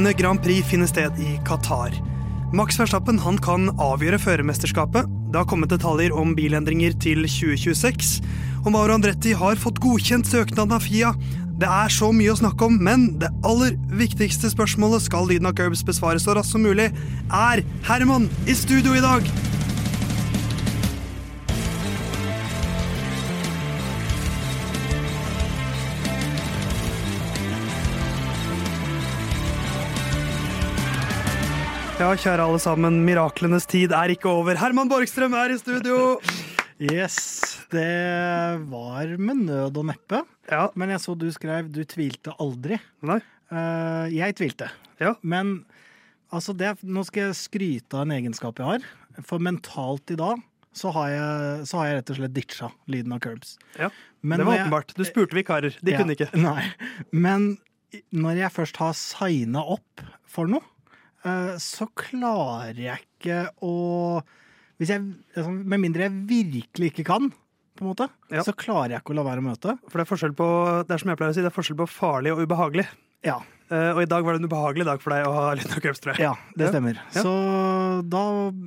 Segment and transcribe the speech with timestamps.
[0.00, 0.18] Årets 17.
[0.18, 1.92] Grand Prix finner sted i Qatar.
[2.54, 5.04] Max Verstappen han kan avgjøre førermesterskapet.
[5.30, 8.22] Det har kommet detaljer om bilendringer til 2026.
[8.64, 11.12] Og Mauro Andretti har fått godkjent søknaden av FIA.
[11.60, 15.56] Det er så mye å snakke om, men det aller viktigste spørsmålet skal lyden av
[15.58, 16.90] Curbs besvare så raskt som mulig.
[17.28, 19.49] Er Herman i studio i dag?
[32.10, 34.56] Ja, kjære alle sammen, miraklenes tid er ikke over.
[34.58, 36.16] Herman Borgstrøm er i studio!
[36.82, 37.18] Yes,
[37.70, 37.84] det
[38.66, 40.24] var med nød og neppe.
[40.50, 42.80] Ja, Men jeg så du skrev 'du tvilte aldri'.
[43.06, 43.20] nei?
[43.52, 44.72] Uh, jeg tvilte.
[44.98, 45.14] Ja.
[45.22, 45.64] Men
[46.32, 48.82] altså det, nå skal jeg skryte av en egenskap jeg har.
[49.22, 50.42] For mentalt i dag
[50.74, 53.54] så har jeg, så har jeg rett og slett ditcha lyden av curbs.
[53.78, 54.96] Ja, Men det var åpenbart.
[54.98, 55.78] Du spurte vikarer.
[55.78, 56.34] De Ja, kunne ikke.
[56.34, 56.74] Nei.
[57.12, 57.58] Men
[58.10, 60.66] når jeg først har signa opp for noe,
[61.60, 64.22] så klarer jeg ikke å
[64.80, 65.02] hvis jeg,
[65.36, 67.26] altså, Med mindre jeg virkelig ikke kan,
[67.76, 68.40] på en måte, Ja.
[68.42, 69.74] så klarer jeg ikke å la være å møte.
[69.90, 70.48] For det er forskjell på
[70.88, 72.86] det er som jeg pleier å si, det er forskjell på farlig og ubehagelig.
[73.24, 73.40] Ja,
[73.70, 76.00] Uh, og i dag var det en ubehagelig dag for deg å ha av curbs,
[76.02, 76.24] tror jeg.
[76.24, 76.96] ja det stemmer.
[77.14, 77.20] Ja.
[77.22, 77.34] Så
[78.10, 78.22] da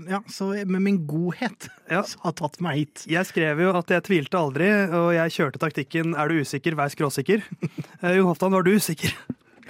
[0.08, 2.06] Ja, så med min godhet Ja.
[2.24, 3.04] har tatt meg hit.
[3.12, 6.88] Jeg skrev jo at jeg tvilte aldri, og jeg kjørte taktikken 'er du usikker, vær
[6.88, 7.44] skråsikker'.
[8.00, 9.12] uh, Jon Hoftan, var du usikker?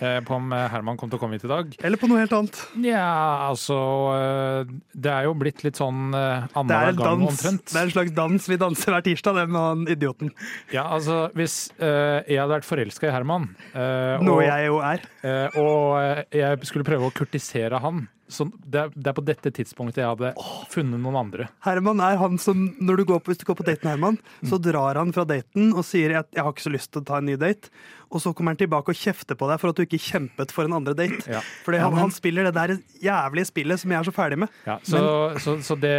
[0.03, 1.75] Eh, På om eh, Herman kom til å komme hit i dag?
[1.79, 2.59] Eller på noe helt annet?
[2.83, 3.77] Ja, altså
[4.17, 7.65] eh, Det er jo blitt litt sånn annenhver gang omtrent.
[7.71, 10.33] Det er en slags dans vi danser hver tirsdag, den med han idioten.
[10.73, 14.79] Ja, altså Hvis uh, jeg hadde vært forelska i Herman, uh, Noe og, jeg jo
[14.83, 15.05] er.
[15.23, 19.51] Uh, og jeg skulle prøve å kurtisere han så det, er, det er på dette
[19.53, 20.31] tidspunktet jeg hadde
[20.71, 21.47] funnet noen andre.
[21.65, 24.19] Herman er han som, når du går på, Hvis du går på date med Herman,
[24.49, 27.05] så drar han fra daten og sier at 'jeg har ikke så lyst til å
[27.05, 27.69] ta en ny date'.
[28.13, 30.69] Og så kommer han tilbake og kjefter på deg for at du ikke kjempet for
[30.69, 31.23] en andre date.
[31.31, 31.39] Ja.
[31.65, 34.53] Fordi Ja, han, han spiller det der jævlige spillet som jeg er så ferdig med.
[34.67, 35.01] Ja, så,
[35.41, 35.93] så, så det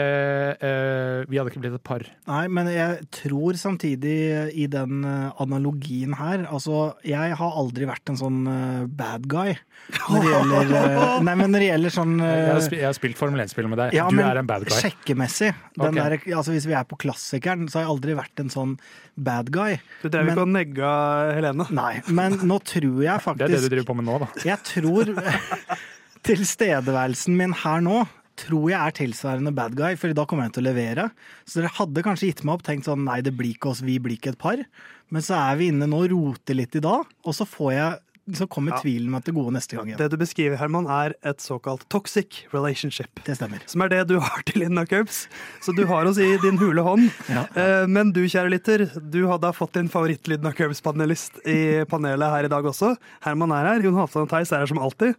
[0.62, 2.04] eh, Vi hadde ikke blitt et par.
[2.30, 4.14] Nei, men jeg tror samtidig
[4.54, 9.54] i den eh, analogien her Altså, jeg har aldri vært en sånn eh, bad guy
[10.08, 12.96] når det gjelder eh, Nei, men når det gjelder sånn Jeg har, spi- jeg har
[12.96, 13.96] spilt Formel 1-spill med deg.
[13.98, 14.76] ja, du men er en bad guy.
[14.80, 15.50] Sjekkemessig.
[15.74, 15.98] Den Ok.
[15.98, 18.72] der, altså hvis vi er på klassikeren, så har jeg aldri vært en sånn
[19.14, 19.76] bad guy.
[20.02, 20.90] Du drev Men- ikke og negga
[21.36, 21.66] Helene.
[21.74, 24.28] Nei, men nå tror jeg faktisk Det er det du driver på med nå, da.
[24.44, 25.14] Jeg tror
[26.28, 28.04] tilstedeværelsen min her nå
[28.40, 31.04] tror jeg er tilsvarende bad guy, for da kommer jeg til å levere.
[31.46, 34.00] Så dere hadde kanskje gitt meg opp tenkt sånn nei, det blir ikke oss, vi
[34.02, 34.62] blir ikke et par.
[35.14, 38.00] Men så er vi inne nå roter litt i dag, og så får jeg
[38.32, 38.78] så kommer Ja.
[38.80, 39.98] tvilen at til gode neste gang igjen.
[39.98, 43.20] Det du beskriver, Herman, er et såkalt toxic relationship.
[43.24, 43.60] Det stemmer.
[43.66, 45.28] Som er det du har til Linda Curbs.
[45.60, 47.10] Så du har oss i din hule hånd.
[47.28, 47.44] Ja.
[47.54, 52.44] Eh, Men du, kjære lytter, du hadde fått din favoritt-Lyden av Curbs-panelist i panelet her
[52.44, 52.96] i dag også.
[53.22, 53.82] Herman er her.
[53.82, 55.14] Jon Halvdan og Theis er her som alltid.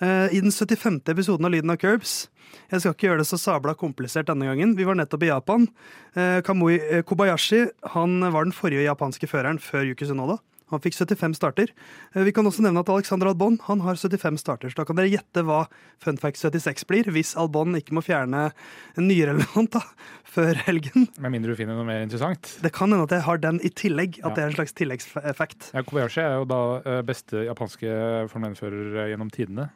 [0.00, 1.02] Eh, I den 75.
[1.08, 2.28] episoden av Lyden av Curbs
[2.72, 4.72] jeg skal ikke gjøre det så sabla komplisert denne gangen.
[4.74, 5.68] Vi var nettopp i Japan.
[6.18, 10.38] Eh, Kamui Kobayashi han var den forrige japanske føreren før Yuki Tsunoda.
[10.70, 11.72] Han fikk 75 starter.
[12.14, 14.70] Eh, Vi kan også nevne at Alexander Albon han har 75 starter.
[14.70, 15.64] Så da kan dere gjette hva
[16.02, 18.50] Funfact 76 blir, hvis Albon ikke må fjerne
[18.96, 19.82] en nyrelevant da,
[20.34, 21.08] før helgen.
[21.20, 22.56] Med mindre du finner noe mer interessant.
[22.62, 24.20] Det kan hende at jeg har den i tillegg.
[24.22, 24.34] At Ja.
[24.36, 25.70] det er en slags tilleggseffekt.
[25.74, 29.70] Ja, Kobayashi er jo da eh, beste japanske Formel 1-fører gjennom tidene.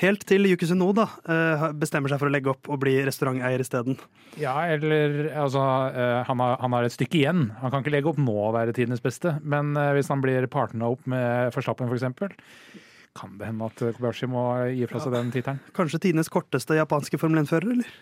[0.00, 3.98] Helt til Yuki Tsunoda eh, bestemmer seg for å legge opp og bli restauranteier isteden.
[4.40, 5.62] Ja, eller altså
[5.94, 7.44] eh, han, har, han har et stykke igjen.
[7.60, 10.48] Han kan ikke legge opp nå og være tidenes beste, men eh, hvis han blir
[10.50, 12.82] partna opp med Forstappen, f.eks.,
[13.14, 14.42] kan det hende at Kobayashi må
[14.74, 15.60] gi fra seg den tittelen.
[15.76, 17.92] Kanskje tidenes korteste japanske Formel 1-fører, eller?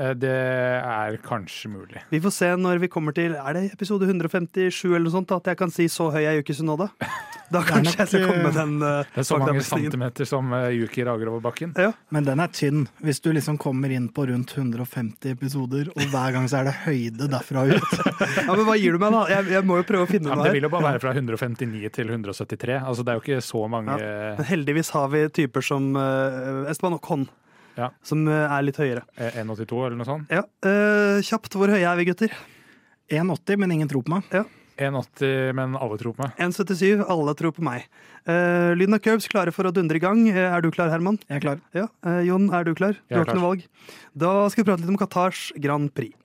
[0.00, 2.00] Eh, Det er kanskje mulig.
[2.10, 5.44] Vi får se når vi kommer til Er det episode 157 eller noe sånt, at
[5.52, 6.88] jeg kan si 'så høy er Yuki nå Da
[7.52, 10.52] Da kanskje nok, jeg skal komme med den uh, Det er så mange centimeter som
[10.52, 11.74] eh, Yuki rager over bakken.
[11.76, 11.92] Ja.
[12.10, 12.88] Men den er tynn.
[13.02, 16.74] Hvis du liksom kommer inn på rundt 150 episoder, og hver gang så er det
[16.86, 17.92] høyde derfra og ut.
[18.46, 19.26] ja, men hva gir du meg, da?
[19.28, 21.02] Jeg, jeg må jo prøve å finne Ja, her noe det vil jo bare være
[21.04, 22.80] fra 159 til 173.
[22.80, 26.96] Altså, det er jo ikke så mange Men heldigvis har vi typer som uh, Esteban
[26.96, 27.28] Ocon,
[27.78, 27.90] Ja.
[28.04, 29.04] som eh, er litt høyere.
[29.16, 30.32] eh, 1,82 eller noe sånt.
[30.32, 32.34] Ja, eh, Kjapt, hvor høye er vi, gutter?
[33.12, 34.28] 1,80, men ingen tror på meg.
[34.82, 36.32] 1,80, men alle tror på meg.
[36.40, 37.02] 1,77.
[37.12, 37.84] Alle tror på meg.
[38.24, 40.22] Uh, Lyden av Curbs klare for å dundre i gang.
[40.32, 41.18] Uh, er du klar, Herman?
[41.28, 41.60] Jeg er klar.
[41.76, 41.84] Ja.
[42.06, 42.96] Uh, Jon, er du klar?
[42.96, 43.66] Du Jeg er har ikke noe valg.
[44.16, 46.16] Da skal vi prate litt om Qatars Grand Prix.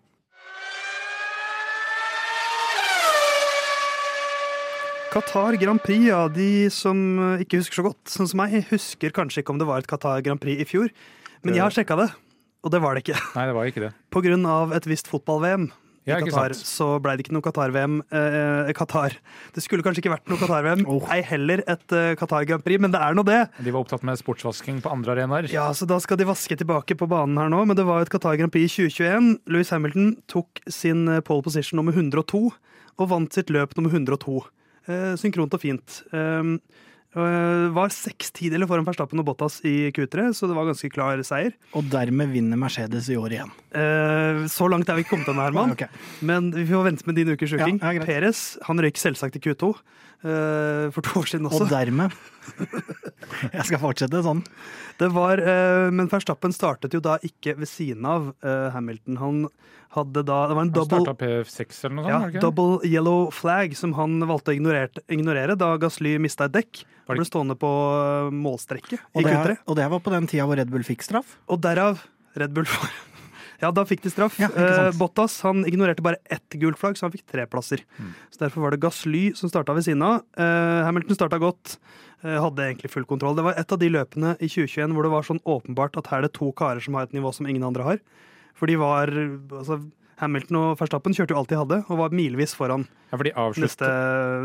[5.12, 9.14] Qatar Grand Prix, ja, de som eh, ikke husker så godt, sånn som meg, husker
[9.16, 10.92] kanskje ikke om det var et Qatar Grand Prix i fjor.
[11.44, 12.10] Men jeg har sjekka det,
[12.64, 13.20] og det var det ikke.
[13.36, 13.92] Nei, det var ikke det.
[14.14, 15.68] På grunn av et visst fotball-VM.
[16.08, 17.98] i Ja, Qatar, så ble det ikke noe Qatar-VM.
[18.16, 19.18] Eh, Qatar.
[19.54, 21.04] Det skulle kanskje ikke vært noe Qatar-VM, Oh.
[21.12, 23.42] ei heller et eh, Qatar Grand Prix, men det er nå det.
[23.60, 25.50] De var opptatt med sportsvasking på andre arenaer.
[25.52, 28.08] Ja, så Da skal de vaske tilbake på banen her nå, men det var jo
[28.08, 29.40] et Qatar Grand Prix i 2021.
[29.52, 32.54] Louis Hamilton tok sin eh, pole position nummer 102
[33.00, 34.40] og vant sitt løp nummer 102.
[34.88, 36.02] Eh, synkront og fint.
[36.16, 36.62] Og
[37.76, 41.56] var seks tideler foran Verstappen og Bottas i Q3, så det var ganske klar seier.
[41.78, 43.54] Og dermed vinner Mercedes i år igjen.
[43.72, 45.74] Eh, så langt er vi ikke kommet ennå, Herman.
[45.78, 45.90] okay.
[46.26, 47.82] Men vi får vente med din ukes uking.
[47.82, 48.06] Ja, ja.
[48.08, 49.74] Peres han røyk selvsagt i Q2
[50.24, 51.66] eh, for to år siden også.
[51.66, 52.16] Og dermed
[53.58, 54.42] Jeg skal fortsette sånn.
[54.98, 59.20] Det var, uh, men Verstappen startet jo da ikke ved siden av uh, Hamilton.
[59.22, 59.42] Han
[59.98, 62.14] hadde da Det var en double, starta P6 eller noe sånt?
[62.14, 62.44] ja, ikke?
[62.44, 66.84] double yellow flag som han valgte å ignorere, ignorere da Gasly mista et dekk.
[67.08, 67.70] Han ble stående på
[68.36, 69.60] målstrekket Og i det, Q3.
[69.64, 71.38] og det var på den tida hvor Red Bull fikk straff.
[71.52, 72.04] Og derav
[72.40, 72.92] Red Bull for
[73.62, 74.38] Ja, da fikk de straff.
[74.42, 74.50] Ja.
[74.54, 77.82] Eh, Bottas han ignorerte bare ett gult flagg, så han fikk tre plasser.
[77.98, 78.12] Mm.
[78.34, 80.22] Så Derfor var det Gasly som starta ved siden av.
[80.38, 81.78] Eh, Hamilton starta godt,
[82.24, 83.36] eh, hadde egentlig full kontroll.
[83.36, 86.22] Det var et av de løpene i 2021 hvor det var sånn åpenbart at her
[86.22, 88.00] er det to karer som har et nivå som ingen andre har.
[88.58, 89.82] For de var altså,
[90.22, 93.32] Hamilton og Verstappen kjørte jo alt de hadde, og var milevis foran Ja, for de
[93.64, 93.90] neste,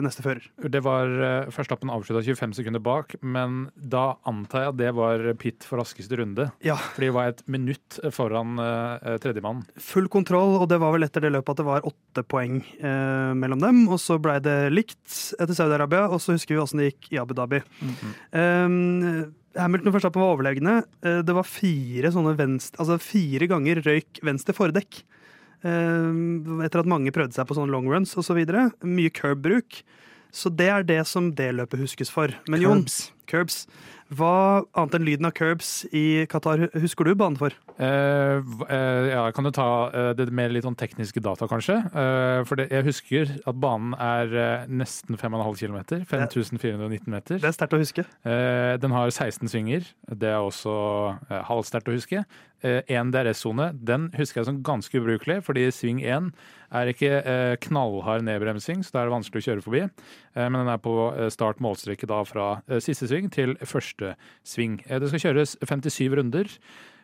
[0.05, 0.45] neste fører.
[0.71, 5.27] Det var uh, Verstappen avslutta 25 sekunder bak, men da antar jeg at det var
[5.41, 6.51] pit for raskeste runde.
[6.65, 9.65] Ja, For de var et minutt foran uh, tredjemann.
[9.81, 13.33] full kontroll, og det var vel etter det løpet at det var åtte poeng uh,
[13.39, 13.85] mellom dem.
[13.89, 17.23] Og så blei det likt etter Saudi-Arabia, og så husker vi åssen det gikk i
[17.23, 17.65] Abu Dhabi.
[18.33, 20.77] Um, Hamilton og Verstappen var overlegne.
[21.05, 25.03] Eh, det var fire venstre, altså fire ganger røyk venstre fordekk.
[25.65, 28.43] Um, etter at mange prøvde seg på sånne long runs osv.
[28.83, 29.83] Mye curb-bruk.
[30.33, 32.33] Så det er det som det løpet huskes for.
[32.49, 33.01] Men Jon, Curbs.
[33.29, 33.59] curbs.
[34.13, 37.53] Hva annet enn lyden av curbs i Qatar husker du banen for?
[37.81, 41.79] Eh, v- eh, ja, kan du ta eh, det mer litt sånn tekniske data, kanskje?
[41.93, 45.79] Eh, for det, jeg husker at banen er eh, nesten 5,5 km.
[46.09, 47.41] 5419 meter.
[47.41, 48.05] Det er sterkt å huske.
[48.25, 49.85] Eh, den har 16 svinger.
[50.09, 50.75] Det er også
[51.31, 52.25] eh, halvsterkt å huske.
[52.63, 53.71] Én DRS-sone.
[53.75, 56.31] Den husker jeg som ganske ubrukelig, fordi sving 1
[56.73, 59.83] er ikke eh, knallhard nedbremsing, så da er det vanskelig å kjøre forbi.
[59.85, 64.15] Eh, men den er på eh, start målstreke da fra eh, siste sving til første
[64.47, 64.79] sving.
[64.89, 66.49] Eh, det skal kjøres 57 runder.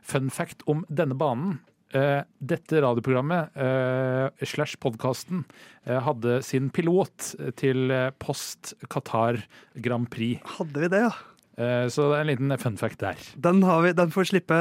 [0.09, 1.59] Fun fact om denne banen.
[1.97, 5.47] Eh, dette radioprogrammet eh, slash podkasten
[5.89, 9.41] eh, hadde sin pilot til eh, post Qatar
[9.81, 10.43] Grand Prix.
[10.59, 11.15] Hadde vi det, ja?
[11.59, 13.17] Eh, Så det er en liten fun fact der.
[13.41, 14.59] Den, har vi, den får slippe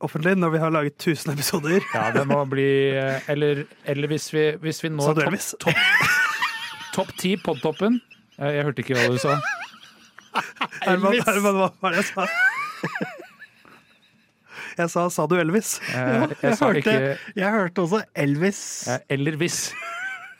[0.00, 1.80] offentlig når vi har laget 1000 episoder.
[1.94, 5.74] Ja, det må bli eh, Eller, eller hvis, vi, hvis vi når topp top, top,
[6.94, 8.00] topp ti podtoppen
[8.38, 9.36] Eh, Jeg hørte ikke hva du sa.
[10.82, 12.26] Herman, Herman, hva var det jeg sa?
[14.76, 15.78] Jeg sa 'sa du Elvis'?
[15.94, 18.88] Jeg, Jeg jeg hørte, ikke jeg hørte også Elvis.
[18.88, 19.70] eh, Eller hvis.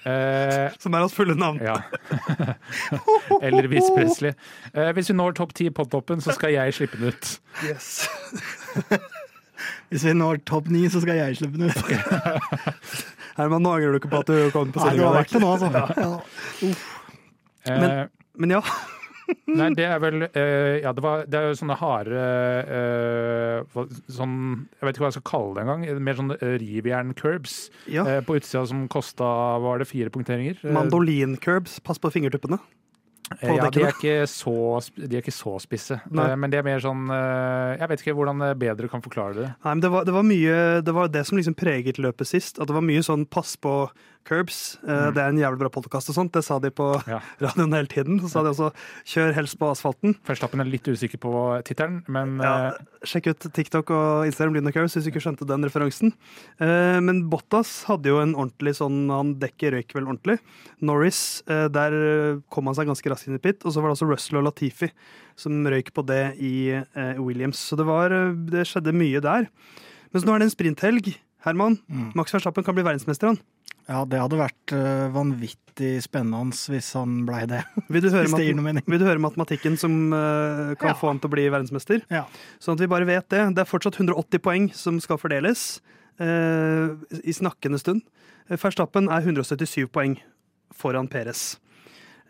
[0.04, 1.60] Eh, Som er hans fulle navn.
[1.62, 1.76] ja.
[3.42, 4.32] eller hvis Presley.
[4.74, 7.38] Eh, Hvis vi når topp ti podtoppen, så skal jeg slippe den ut.
[7.62, 8.08] Yes.
[9.92, 11.78] Hvis vi når topp ni, så skal jeg slippe den ut.
[13.38, 15.32] Herman, nå angrer du ikke på at du kom på Nei, det har var verdt
[15.34, 15.70] det nå, altså.
[16.04, 16.74] Ja.
[17.64, 18.60] Eh, Men- Men ja,
[19.58, 22.24] Nei, det er vel eh, Ja, det, var, det er jo sånne harde
[22.76, 24.34] eh, Sånn
[24.74, 25.84] Jeg vet ikke hva jeg skal kalle det engang.
[26.04, 27.54] Mer sånn uh, rivjern-curbs
[27.94, 28.04] ja.
[28.04, 29.24] eh, på utsida som kosta
[29.64, 30.58] Var det fire punkteringer?
[30.62, 31.78] Eh, Mandolin-curbs.
[31.86, 32.58] Pass på fingertuppene.
[33.40, 34.54] Eh, ja, de er, ikke så,
[34.96, 35.98] de er ikke så spisse.
[36.12, 36.26] Nei.
[36.30, 39.38] Eh, men det er mer sånn eh, Jeg vet ikke hvordan jeg bedre kan forklare
[39.38, 39.50] det.
[39.64, 42.60] Nei, men det var, det var mye Det var det som liksom preget løpet sist.
[42.60, 43.76] At det var mye sånn pass på
[44.24, 44.78] curbs.
[44.82, 45.14] Mm.
[45.14, 46.32] Det er en jævlig bra podkast og sånt.
[46.34, 47.20] Det sa de på Ja.
[47.44, 48.20] radioen hele tiden.
[48.22, 48.70] Så sa de også
[49.04, 50.16] 'kjør helst på asfalten'.
[50.26, 51.32] Førstappen er litt usikker på
[51.64, 55.24] tittelen, men Ja, eh, sjekk ut TikTok og Instagram Lyden og Curbs hvis du ikke
[55.24, 56.12] skjønte den referansen.
[56.60, 60.38] Eh, men Bottas hadde jo en ordentlig sånn Han dekker røyk vel ordentlig.
[60.80, 63.64] Norris, eh, der eh, kom han seg ganske raskt inn i pit.
[63.64, 64.90] Og så var det også Russell og Latifi
[65.36, 67.58] som røyk på det i eh, Williams.
[67.58, 69.48] Så det var eh, Det skjedde mye der.
[70.12, 71.14] Men så nå er det en sprinthelg.
[71.44, 72.12] Herman, Mm.
[72.16, 73.38] Max Verstappen kan bli verdensmester, han.
[73.88, 77.62] ja, det hadde vært eh, vanvittig spennende hvis han blei det.
[77.92, 80.94] Vil du vil du høre matematikken som eh, kan Ja.
[80.94, 82.00] få han til å bli verdensmester?
[82.10, 82.24] Ja.
[82.60, 83.42] Sånn at vi bare vet det.
[83.54, 85.80] Det er fortsatt 180 poeng som skal fordeles
[86.20, 88.02] eh, i snakkende stund.
[88.48, 90.16] Eh, Verstappen er 177 poeng
[90.74, 91.58] foran Peres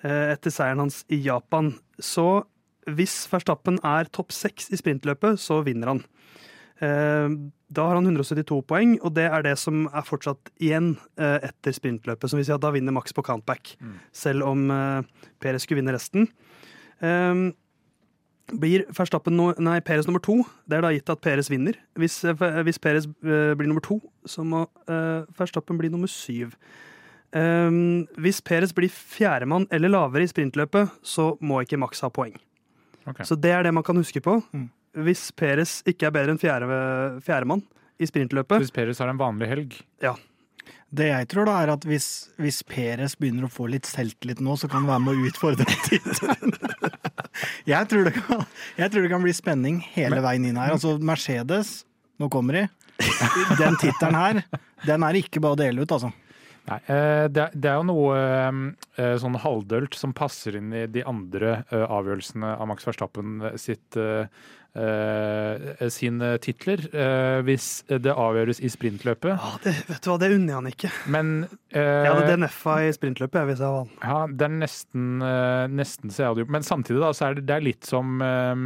[0.02, 1.75] eh, etter seieren hans i Japan.
[2.02, 2.44] Så
[2.90, 6.02] hvis Verstappen er topp seks i sprintløpet, så vinner han.
[6.83, 7.28] Eh,
[7.75, 11.73] Da har han 172 poeng, og det er det som er fortsatt igjen eh, etter
[11.75, 12.28] sprintløpet.
[12.31, 13.95] Som vil si at da vinner Max på countback, Mm.
[14.12, 15.02] selv om eh,
[15.40, 16.28] Perez skulle vinne resten.
[18.52, 18.85] Blir
[19.33, 20.45] no, nei, Peres nummer to.
[20.69, 21.75] Det er da gitt at Peres vinner.
[21.97, 24.66] Hvis, hvis Peres eh, blir nummer to, så må
[25.38, 26.54] Verstappen bli nummer syv.
[27.35, 32.37] Um, hvis Peres blir fjerdemann eller lavere i sprintløpet, så må ikke Max ha poeng.
[33.09, 33.25] Okay.
[33.26, 34.37] Så det er det man kan huske på.
[34.54, 34.69] Mm.
[34.94, 36.76] Hvis Peres ikke er bedre enn fjerde,
[37.26, 37.64] fjerdemann
[37.98, 40.14] i sprintløpet Hvis Peres har en vanlig helg Ja.
[40.94, 42.06] Det jeg tror da er at hvis,
[42.38, 45.66] hvis Peres begynner å få litt selvtillit nå, så kan han være med å utfordre
[45.88, 46.52] tittelen.
[47.66, 48.44] jeg, tror det kan-
[48.78, 50.70] jeg tror det kan bli spenning hele veien inn her.
[50.76, 51.80] Altså Mercedes,
[52.22, 52.64] nå kommer de.
[53.60, 54.44] Den tittelen her,
[54.86, 56.12] den er ikke bare å dele ut, altså.
[56.70, 58.14] Nei, eh, det, er- jo noe
[58.94, 63.98] eh, sånn halvdølt som passer inn i de andre eh, avgjørelsene av Max Verstappen sitt
[64.76, 69.33] eh, eh, sine titler, eh, hvis det avgjøres i sprintløpet.
[69.35, 70.93] Ja, det, vet du hva, det unner jeg han ikke.
[71.14, 71.33] Men
[71.73, 73.99] eh, Jeg hadde DNF-a i sprintløpet jeg, hvis jeg vant.
[74.04, 77.38] Ja, det er nesten, eh, nesten så jeg hadde gjort Men samtidig da, så er
[77.38, 78.64] det, det er litt som eh,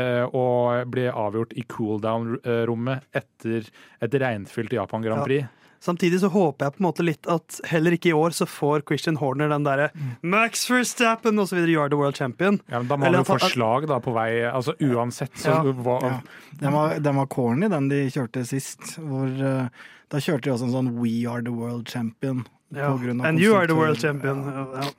[0.00, 0.44] eh, å
[0.90, 5.46] bli avgjort i cooldown-rommet etter et regnfylt Japan Grand Ja.
[5.80, 8.82] Samtidig så håper jeg på en måte litt at heller ikke i år så får
[8.88, 9.86] Christian Horner den derre
[10.20, 11.56] Max Verstappen osv.
[11.64, 12.58] You are the world champion.
[12.68, 15.54] Ja, men da må Eller han jo få slag da på vei altså Uansett, så
[15.56, 15.62] Ja.
[15.72, 16.20] hva, Ja.
[16.60, 18.98] Den var, den var corny, den de kjørte sist.
[19.00, 19.68] Hvor, uh,
[20.10, 22.44] da kjørte de også en sånn We are the world champion.
[22.70, 22.92] Ja.
[22.92, 24.44] på grunn av And you are the world champion.
[24.46, 24.90] Ja.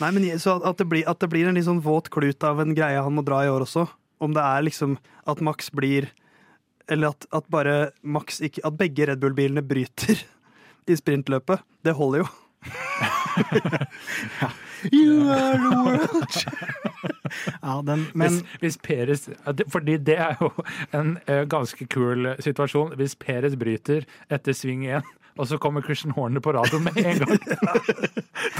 [0.00, 2.60] Nei, men så at det, blir, at det blir en litt sånn våt klut av
[2.60, 3.86] en greie han må dra i år også.
[4.20, 6.10] Om det er liksom at Max blir
[6.90, 10.20] Eller at, at bare Max ikke At begge Red Bull-bilene bryter
[10.90, 11.62] i sprintløpet.
[11.84, 12.26] Det holder jo.
[14.92, 16.46] You are the world
[17.62, 19.28] Ja, den, men hvis, hvis Peres,
[19.72, 20.50] fordi det er jo
[20.94, 22.92] en eh, ganske kul situasjon.
[23.00, 25.02] Hvis Peres bryter etter sving én,
[25.38, 27.38] og så kommer Christian Horner på radioen med en gang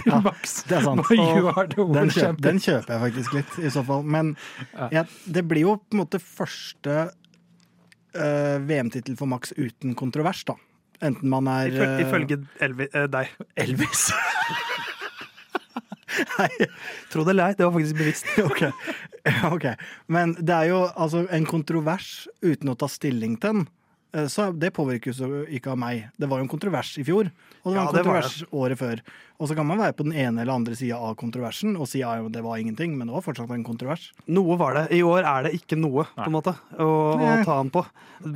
[0.08, 0.62] ja, Max.
[0.68, 1.06] det er sant.
[1.12, 4.02] You Og are the den, world kjøp, den kjøper jeg faktisk litt, i så fall.
[4.02, 4.34] Men
[4.90, 6.96] jeg, det blir jo på en måte første
[8.14, 10.56] eh, VM-tittel for Max uten kontrovers, da.
[11.04, 13.33] Enten man er Ifølge, eh, ifølge Elvi, uh, deg.
[13.61, 14.09] Elvis.
[17.11, 18.26] Tro det eller ei, det var faktisk bevisst.
[18.49, 18.71] okay.
[19.50, 19.66] Ok.
[20.06, 23.66] Men det er jo altså en kontrovers uten å ta stilling til den.
[24.14, 26.09] Eh, Så det påvirkes jo ikke av meg.
[26.16, 27.28] Det var jo en kontrovers i fjor,
[27.64, 29.00] og det var Ja, en det var kontrovers året før.
[29.42, 31.99] Og så kan man være på den ene eller andre sida av kontroversen og si
[31.99, 34.12] ja, det var ingenting, men det var fortsatt en kontrovers.
[34.30, 34.85] Noe var det.
[34.94, 36.87] I år er det ikke noe, på en måte, å,
[37.18, 37.83] å ta den på.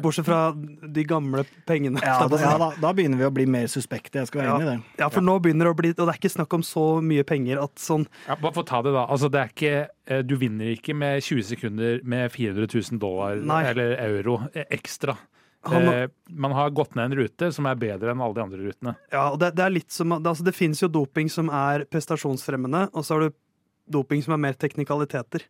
[0.03, 2.03] Bortsett fra de gamle pengene.
[2.03, 4.57] Ja, da, ja da, da begynner vi å bli mer suspekte, jeg skal være Ja.
[4.59, 4.99] enig i det.
[5.05, 7.23] Ja, for nå begynner det å bli Og det er ikke snakk om så mye
[7.25, 9.07] penger at sånn Ja, bare få ta det, da.
[9.07, 9.75] Altså, det er ikke,
[10.11, 13.63] eh, du vinner ikke med 20 sekunder med 400 000 dollar Nei.
[13.71, 15.15] eller euro eh, ekstra.
[15.65, 18.59] Han- Eh, man har gått ned en rute som er bedre enn alle de andre
[18.59, 18.97] rutene.
[19.12, 22.88] Ja, og det, det er litt som altså, det fins jo doping som er prestasjonsfremmende,
[22.95, 23.35] og så har du
[23.91, 25.43] doping som er mer teknikaliteter.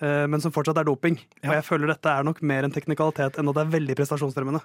[0.00, 1.18] eh, Men som fortsatt er doping.
[1.42, 1.50] Ja.
[1.50, 4.60] Og jeg føler dette er nok mer en teknikalitet enn at det er veldig prestasjonsfremmende.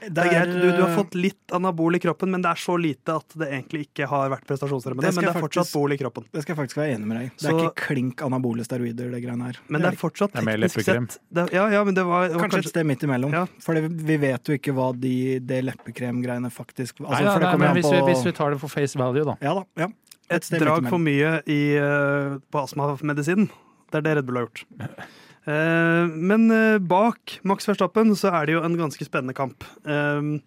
[0.00, 2.50] Det Det er greit, du, du har eh, fått litt anabol i kroppen, men det
[2.52, 5.02] er så lite at det egentlig ikke har vært prestasjonsremmende.
[5.08, 6.26] Det Men det er fortsatt bol i kroppen.
[6.32, 7.30] Det skal jeg faktisk være enig med deg.
[7.34, 9.58] Det er Så- ikke klink anabole steroider, det greiene her.
[9.68, 11.08] Men det er fortsatt Det er teknisk leppekrem.
[11.10, 13.32] sett det, ja, ja, men det var, det var Kanskje et sted midt imellom.
[13.32, 13.46] Ja.
[13.60, 17.48] For vi vet jo ikke hva de, det leppekremgreiene faktisk altså, nei, nei, for det
[17.48, 19.36] nei, men hvis, på vi, hvis vi tar det for face value, da.
[19.42, 19.64] Ja da.
[19.76, 19.88] Ja.
[20.30, 23.48] et sted drag for mye i, eh, på astmamedisinen.
[23.90, 24.64] Det er det Red Bull har gjort.
[25.48, 29.64] Eh, men eh, bak Max Verstappen så er det jo en ganske spennende kamp.
[29.88, 30.38] Eh,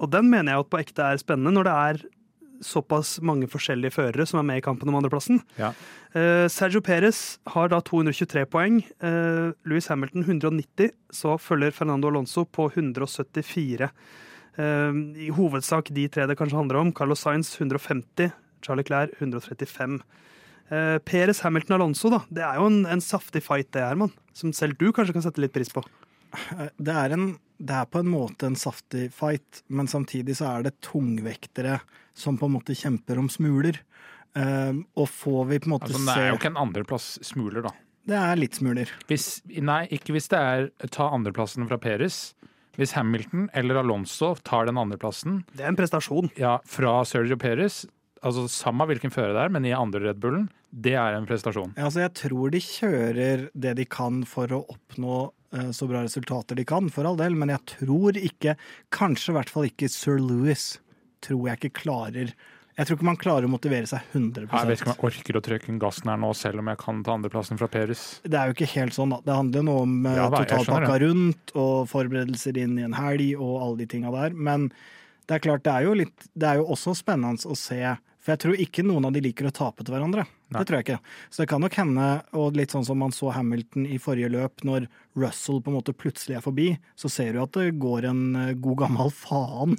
[0.00, 2.02] og den mener jeg at på ekte er spennende, når det er
[2.60, 5.38] såpass mange forskjellige førere som er med i kampen om andreplassen.
[5.56, 5.70] Ja.
[6.52, 8.82] Sergio Perez har da 223 poeng.
[9.64, 10.90] Louis Hamilton 190.
[11.08, 13.88] Så følger Fernando Alonso på 174.
[14.58, 14.92] Eh,
[15.26, 16.92] I hovedsak de tre det kanskje handler om.
[16.92, 18.32] Carlos Sainz 150.
[18.64, 20.00] Charlie Clair 135.
[20.70, 22.22] Uh, Perez Hamilton Alonso, da.
[22.30, 24.12] Det er jo en, en saftig fight, det, Herman.
[24.36, 25.82] Som selv du kanskje kan sette litt pris på.
[26.78, 30.68] Det er, en, det er på en måte en saftig fight, men samtidig så er
[30.68, 31.80] det tungvektere
[32.14, 33.80] som på en måte kjemper om smuler.
[34.30, 37.64] Um, og får vi på en måte Altså, det er jo ikke en andreplass smuler,
[37.66, 37.72] da.
[38.06, 38.90] Det er litt smuler.
[39.10, 42.30] Hvis, nei, ikke hvis det er ta andreplassen fra Peres.
[42.78, 46.30] Hvis Hamilton eller Alonso tar den andreplassen Det er en prestasjon.
[46.38, 47.82] ja, fra Sergio Perez,
[48.26, 51.72] altså samme hvilken fører det er, men i andre Red Bullen, det er en prestasjon.
[51.76, 55.16] Ja, Altså, jeg tror de kjører det de kan for å oppnå
[55.56, 58.56] eh, så bra resultater de kan, for all del, men jeg tror ikke,
[58.94, 60.72] kanskje i hvert fall ikke Sir Louis,
[61.24, 62.30] tror jeg ikke klarer
[62.78, 65.36] Jeg tror ikke man klarer å motivere seg 100 Jeg vet ikke om jeg orker
[65.36, 68.04] å trykke gassen her nå, selv om jeg kan ta andreplassen fra Peres.
[68.24, 69.18] Det er jo ikke helt sånn, da.
[69.26, 73.34] Det handler jo noe om eh, Ja totalpakka rundt og forberedelser inn i en helg
[73.36, 74.32] og alle de tinga der.
[74.36, 74.70] Men
[75.28, 77.82] det er klart, det er jo litt Det er jo også spennende å se.
[78.20, 80.26] For jeg tror ikke noen av de liker å tape til hverandre.
[80.50, 81.12] Det tror jeg ikke.
[81.30, 84.64] Så det kan nok hende, og litt sånn som man så Hamilton i forrige løp,
[84.66, 88.22] når Russell på en måte plutselig er forbi, så ser du at det går en
[88.38, 89.76] eh, god gammel faen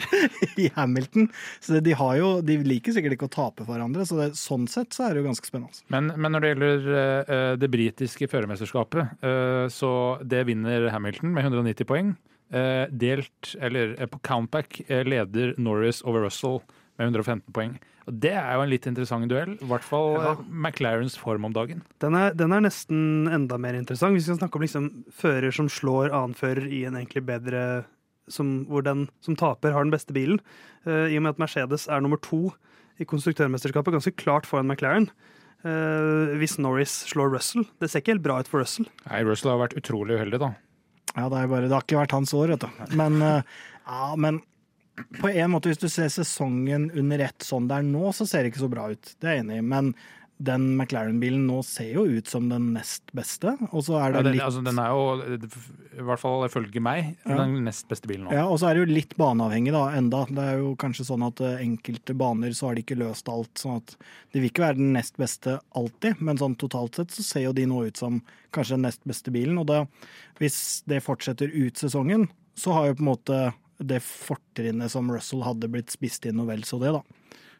[0.62, 1.30] i Hamilton.
[1.64, 4.66] Så de, har jo, de liker sikkert ikke å tape for hverandre, så det, sånn
[4.70, 5.84] sett så er det jo ganske spennende.
[5.94, 9.92] Men, men når det gjelder uh, det britiske førermesterskapet, uh, så
[10.26, 12.12] det vinner Hamilton med 190 poeng.
[12.52, 16.62] Uh, delt, eller på countback leder Norris over Russell
[16.98, 17.76] med 115 poeng.
[18.08, 20.32] Og Det er jo en litt interessant duell, i hvert fall Ja.
[20.32, 21.82] eh, McLarens form om dagen.
[22.00, 24.14] Den er, den er nesten enda mer interessant.
[24.16, 27.84] Vi skal snakke om liksom fører som slår annenfører i en egentlig bedre
[28.28, 30.38] som, Hvor den som taper, har den beste bilen.
[30.86, 32.52] Uh, I og med at Mercedes er nummer to
[33.00, 35.08] i konstruktørmesterskapet, ganske klart foran McLaren.
[35.64, 37.64] Uh, hvis Norris slår Russell.
[37.80, 38.86] Det ser ikke helt bra ut for Russell.
[39.10, 40.50] Nei, Russell har vært utrolig uheldig, da.
[41.16, 42.96] Ja, det, er bare, det har ikke vært hans år, vet du.
[43.00, 43.40] Men, uh,
[43.88, 44.42] ja, men
[45.20, 48.42] på en måte, hvis du ser sesongen under ett sånn det er nå, så ser
[48.44, 49.14] det ikke så bra ut.
[49.20, 49.66] Det er jeg enig i.
[49.74, 49.94] Men
[50.38, 53.56] den McLaren-bilen nå ser jo ut som den nest beste.
[53.72, 55.40] Og så er Ja, det den, litt altså, den er jo,
[55.98, 57.40] i hvert fall ifølge meg, Ja.
[57.40, 58.32] den nest beste bilen nå.
[58.36, 60.20] Ja, og så er det jo litt baneavhengig da, enda.
[60.30, 63.50] Det er jo kanskje sånn at eh, enkelte baner så har de ikke løst alt.
[63.58, 63.96] sånn at
[64.32, 67.52] De vil ikke være den nest beste alltid, men sånn totalt sett så ser jo
[67.58, 68.22] de nå ut som
[68.54, 69.58] kanskje den nest beste bilen.
[69.58, 69.86] Og da,
[70.38, 73.40] hvis det fortsetter ut sesongen, så har jo på en måte
[73.78, 77.02] det fortrinnet som Russell hadde blitt spist inn og vel så det, da.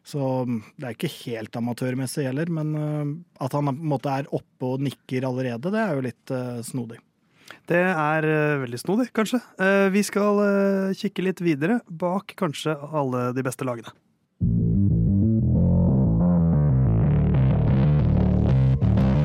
[0.09, 3.11] Så mm, det er ikke helt amatørmessig heller, men eh,
[3.45, 6.59] at han på en måte er oppe og nikker allerede, det er jo litt eh,
[6.65, 6.99] snodig.
[7.69, 9.41] Det er eh, veldig snodig, kanskje.
[9.93, 10.41] Vi skal
[10.97, 13.93] kikke litt videre bak kanskje alle de beste lagene.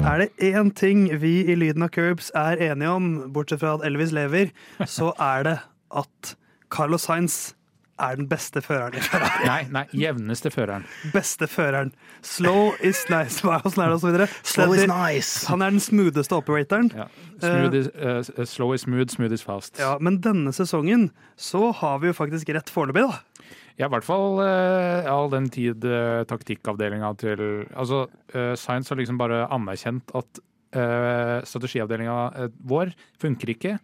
[0.05, 3.85] Er det én ting vi i Lyden av Curbs er enige om, bortsett fra at
[3.89, 4.53] Elvis lever,
[4.85, 5.55] så er det
[5.97, 6.35] at
[6.75, 7.55] Carlos Sainz
[8.03, 9.47] er den beste føreren i Ferrari.
[9.47, 10.87] Nei, nei, jevneste føreren.
[11.15, 11.93] Beste føreren.
[12.27, 13.45] Slow is nice.
[13.45, 14.27] Hva er det, og så.
[14.55, 15.45] Slow is nice!
[15.51, 16.91] Han er den smootheste operatoren.
[16.97, 17.07] Ja.
[17.39, 19.79] Smooth is, uh, slow is smooth, smooth is fast.
[19.79, 23.53] Ja, men denne sesongen så har vi jo faktisk rett foreløpig, da.
[23.79, 27.41] Ja, i hvert fall uh, all den tid uh, taktikkavdelinga til
[27.75, 30.43] Altså, uh, Science har liksom bare anerkjent at
[30.79, 33.79] uh, strategiavdelinga vår funker ikke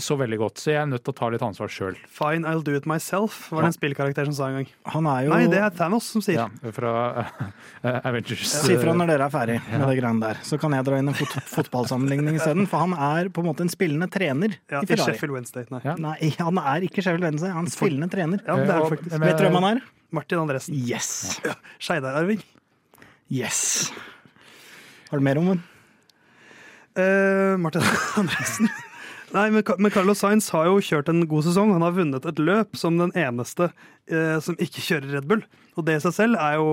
[0.00, 1.96] så veldig godt, så jeg er nødt til å ta litt ansvar sjøl.
[2.08, 4.68] Fine, I'll do it myself, var det en spillkarakter som sa en gang.
[4.94, 6.38] Han er jo Nei, det er Thanos som sier.
[6.40, 8.46] Ja, fra uh, Avengers.
[8.64, 10.40] Si fra når dere er ferdig med det greiene der.
[10.48, 12.64] Så kan jeg dra inn en fot fotballsammenligning isteden.
[12.70, 15.12] For han er på en måte en spillende trener Ja, i I Ferrari.
[15.12, 15.66] Sheffield Wednesday.
[15.74, 15.82] Nei.
[15.84, 15.96] Ja.
[16.00, 18.40] Nei, han er ikke Sheffield Wednesday, han er en spillende trener.
[18.48, 19.18] Ja, det er Eh, faktisk.
[19.18, 19.82] men- Vet du hvem han er?
[20.12, 20.74] Martin Andresen.
[20.88, 21.40] Yes!
[21.80, 22.40] Skeidar-arving.
[23.32, 23.90] Yes!
[25.10, 25.60] Har du mer om den?
[26.96, 27.84] Uh, Martin
[28.20, 28.68] Andresen.
[29.32, 31.72] Nei, men, Carlos Sainz har jo kjørt en god sesong.
[31.72, 33.70] Han har vunnet et løp som den eneste
[34.10, 35.44] eh, som ikke kjører Red Bull.
[35.76, 36.72] Og det i seg selv er jo,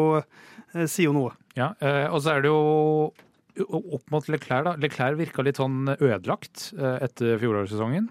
[0.74, 1.36] eh, sier jo noe.
[1.60, 3.14] Ja, eh, og så er det jo
[3.60, 4.76] opp mot Leclerc, da.
[4.80, 8.10] Leclerc virka litt sånn ødelagt eh, etter fjorårssesongen.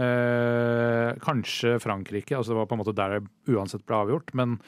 [0.00, 4.32] Eh, kanskje Frankrike, altså det var på en måte der det uansett ble avgjort.
[4.38, 4.58] Men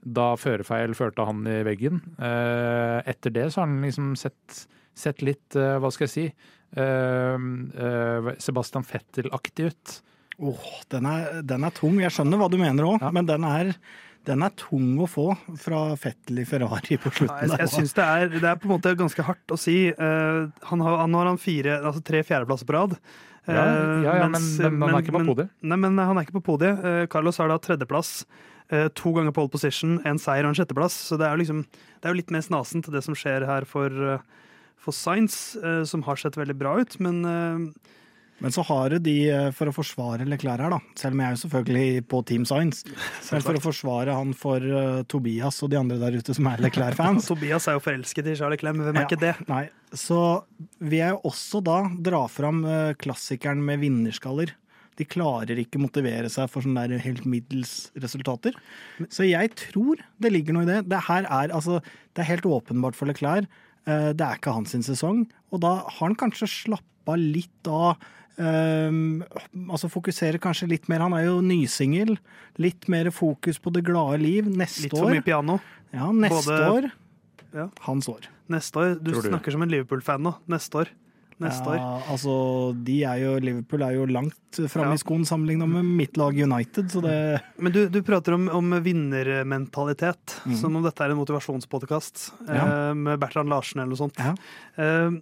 [0.00, 2.00] da førerfeil førte han i veggen.
[2.16, 4.64] Eh, etter det så har han liksom sett,
[4.96, 6.24] sett litt, eh, hva skal jeg si,
[6.76, 9.96] eh, eh, Sebastian Fettel-aktig ut.
[10.40, 11.98] Åh, den, er, den er tung.
[12.00, 13.10] Jeg skjønner hva du mener òg, Ja.
[13.12, 13.74] men den er,
[14.24, 15.26] den er tung å få
[15.60, 17.40] fra Fettel i Ferrari på Ja, slutten.
[17.40, 17.58] jeg der.
[17.64, 19.90] jeg syns det, det er på en måte ganske hardt å si.
[19.92, 22.96] Uh, han har, nå har han fire, altså tre fjerdeplasser på rad.
[23.48, 23.54] Ja,
[24.04, 25.50] ja, ja, mens- men, men han er ikke på men- podiet.
[25.62, 26.84] Nei, men han er ikke på podiet.
[26.84, 28.24] Uh, Carlos har da tredjeplass.
[28.70, 30.94] To ganger pole position, en seier og en sjetteplass.
[30.94, 33.64] Så det er jo liksom, det er jo litt mer snasent det som skjer her
[33.66, 33.90] for,
[34.80, 36.94] for Science, eh, som har sett veldig bra ut.
[37.04, 37.64] Men eh,
[38.40, 41.28] Men så har du de, eh, for å forsvare Leclerc her, da, selv om jeg
[41.28, 42.86] er jo selvfølgelig på Team Science,
[43.32, 46.62] men for å forsvare han for uh, Tobias og de andre der ute som er
[46.64, 49.10] Leclerc-fans Tobias er jo forelsket i Charlie Clem, hvem er Ja.
[49.10, 49.34] ikke det?
[49.50, 50.22] Nei, så
[50.80, 54.56] vil jeg også da dra fram uh, klassikeren med vinnerskaller.
[54.96, 58.56] De klarer ikke motivere seg for sånne der helt middels resultater.
[59.08, 60.80] Så jeg tror det ligger noe i det.
[60.90, 61.78] Det her er altså
[62.12, 63.46] Det er helt åpenbart for Leclerc.
[63.86, 67.96] Eh, Det er ikke hans sesong, og da har han kanskje slappa litt av.
[68.40, 69.20] Um,
[69.68, 71.02] altså Fokuserer kanskje litt mer.
[71.04, 72.14] Han er jo nysingel.
[72.62, 75.58] Litt mer fokus på det glade liv neste Litt for mye piano.
[75.92, 76.90] Ja, neste Både- år.
[77.52, 77.68] Ja.
[77.80, 78.28] Hans år.
[78.48, 78.94] Neste år.
[79.02, 79.20] Du, du?
[79.20, 80.36] snakker som en Liverpool-fan nå.
[80.48, 80.92] Neste år.
[81.40, 81.80] Neste år.
[82.12, 82.32] Altså,
[82.84, 84.98] de er jo, Liverpool er jo langt framme Ja.
[84.98, 88.74] i skoen sammenligna med mitt lag United, så det Men du, du prater om, om
[88.84, 90.54] vinnermentalitet, mm.
[90.60, 92.64] som om dette er en motivasjonspodkast Ja.
[92.90, 94.18] eh, med Bertrand Larsen eller noe sånt.
[94.20, 94.34] Ja.
[94.76, 95.20] Eh,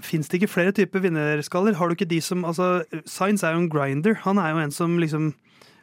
[0.00, 1.74] Fins det ikke flere typer vinnerskaller?
[1.76, 4.14] Har du ikke de som altså, Science er jo en grinder.
[4.24, 5.34] Han er jo en som liksom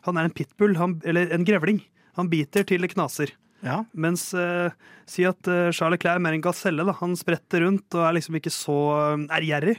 [0.07, 1.83] Han er en pitbull, han, eller en grevling.
[2.17, 3.33] Han biter til det knaser.
[3.65, 3.81] Ja.
[3.91, 4.71] Mens eh,
[5.09, 6.85] si at eh, Charles Clair er mer en gaselle.
[7.01, 9.77] Han spretter rundt og er liksom ikke så eh, ærgjerrig.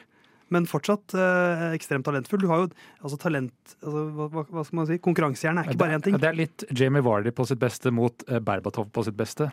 [0.51, 2.41] Men fortsatt eh, ekstremt talentfull.
[2.43, 2.69] Du har jo
[3.05, 3.53] altså talent
[3.85, 4.97] altså, hva, hva- skal man si?
[4.99, 6.17] Konkurransehjerne er ikke bare én ting.
[6.19, 9.47] Det er litt Jamie Vardy på sitt beste mot eh, Berbatov på sitt beste.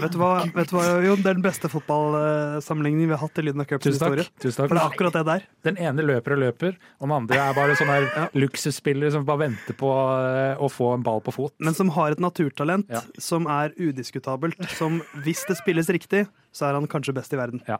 [0.00, 1.22] Vet du hva, vet du hva Jon?
[1.22, 4.18] Det er den beste fotballsammenligningen vi har hatt i Lyden av Cups Tusen takk.
[4.18, 4.42] historie.
[4.42, 4.96] Tusen For det er takk.
[4.96, 5.46] akkurat det der.
[5.70, 9.44] Den ene løper og løper, og den andre er bare sånn her luksusspiller som bare
[9.46, 11.54] venter på eh, å få en ball på fot.
[11.62, 13.02] Men som har et naturtalent Ja.
[13.20, 14.58] som er udiskutabelt.
[14.74, 17.62] Som hvis det spilles riktig, så er han kanskje best i verden.
[17.68, 17.78] Ja.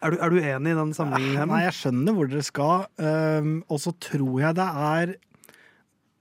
[0.00, 1.50] Er, du, er du enig i den sammenhengen?
[1.50, 2.86] Nei, jeg skjønner hvor dere skal.
[2.96, 5.12] Um, og så tror jeg det er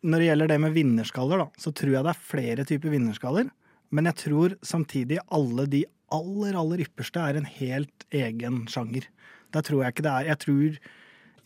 [0.03, 3.49] Når det gjelder det med vinnerskaller, da, så tror jeg det er flere typer vinnerskaller.
[3.95, 9.07] Men jeg tror samtidig alle de aller, aller ypperste er en helt egen sjanger.
[9.53, 10.79] Der tror jeg ikke det er Jeg tror,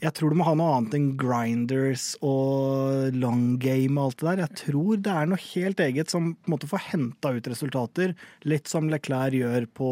[0.04, 4.28] jeg tror du må ha noe annet enn grinders og long game og alt det
[4.28, 4.42] der.
[4.44, 8.16] Jeg tror det er noe helt eget som på en måte får henta ut resultater.
[8.48, 9.92] Litt som Leclerc gjør på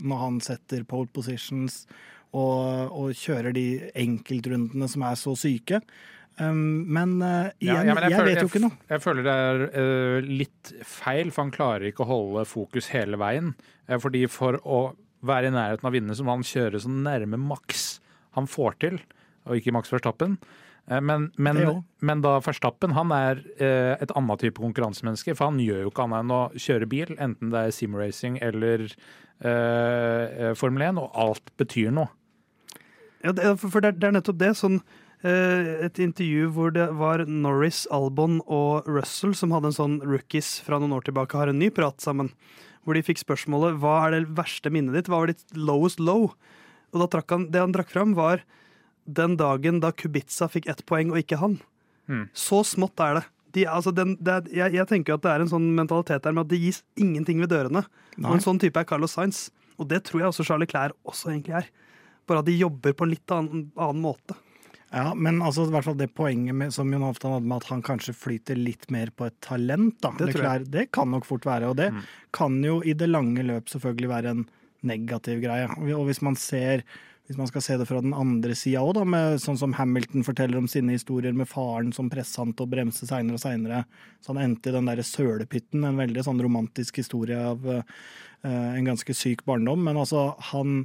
[0.00, 1.84] når han setter pole positions
[2.30, 3.66] og, og kjører de
[4.00, 5.82] enkeltrundene som er så syke.
[6.40, 8.80] Um, men uh, igjen, ja, men jeg, føler- vet jo ikke noe.
[8.88, 13.20] Jeg føler det er uh, litt feil, for han klarer ikke å holde fokus hele
[13.20, 13.52] veien.
[13.90, 14.82] Uh, fordi for å
[15.26, 17.98] være i nærheten av å vinne, så må han kjøre så nærme maks
[18.38, 19.02] han får til,
[19.46, 20.38] og ikke Max Verstappen.
[20.90, 21.60] Eh, Men, men,
[22.00, 26.06] men da Verstappen han er eh, et annet type konkurransemenneske, for han gjør jo ikke
[26.08, 28.86] annet enn å kjøre bil, enten det er simracing eller
[29.44, 32.08] eh, eh, Formel 1, og alt betyr noe.
[33.22, 34.54] Ja, for det, er- nettopp det.
[34.56, 34.80] Sånn,
[35.20, 40.78] et intervju hvor det var Norris, Albon og Russell som hadde en sånn rookies fra
[40.80, 42.30] noen år tilbake, har en ny prat sammen.
[42.80, 45.10] Hvor de fikk spørsmålet hva er det verste minnet ditt?
[45.12, 46.30] Hva var ditt lowest low?
[46.94, 48.40] Og da trakk han, det han trakk fram, var
[49.16, 51.58] den dagen da Kubica fikk ett poeng og ikke han.
[52.10, 52.24] Mm.
[52.34, 53.24] Så smått er det.
[53.56, 56.34] De, altså den, det er, jeg, jeg tenker at det er en sånn mentalitet der
[56.36, 57.82] med at det gis ingenting ved dørene.
[58.16, 58.28] Nei.
[58.30, 59.48] Og en sånn type er Carlos Sainz.
[59.80, 61.66] Og det tror jeg også Charlie Clair også egentlig er.
[62.30, 64.36] Bare at de jobber på en litt annen, annen måte.
[64.90, 67.68] Ja, men altså, i hvert fall det poenget med, som Jon Halvdan hadde med at
[67.70, 70.10] han kanskje flyter litt mer på et talent, da.
[70.18, 70.32] Det.
[70.32, 71.68] Leclerc, det kan nok fort være.
[71.70, 72.00] Og det Mm.
[72.34, 74.44] kan jo i det lange løp selvfølgelig være en
[74.82, 75.66] negativ greie.
[75.94, 76.82] Og hvis man ser
[77.30, 78.96] hvis man skal se det fra den andre sida òg,
[79.38, 83.06] sånn som Hamilton forteller om sine historier med faren som pressa han til å bremse
[83.06, 83.84] seinere og seinere,
[84.18, 87.84] så han endte i den derre sølepytten, en veldig sånn romantisk historie av uh,
[88.50, 89.86] en ganske syk barndom.
[89.86, 90.80] Men altså, han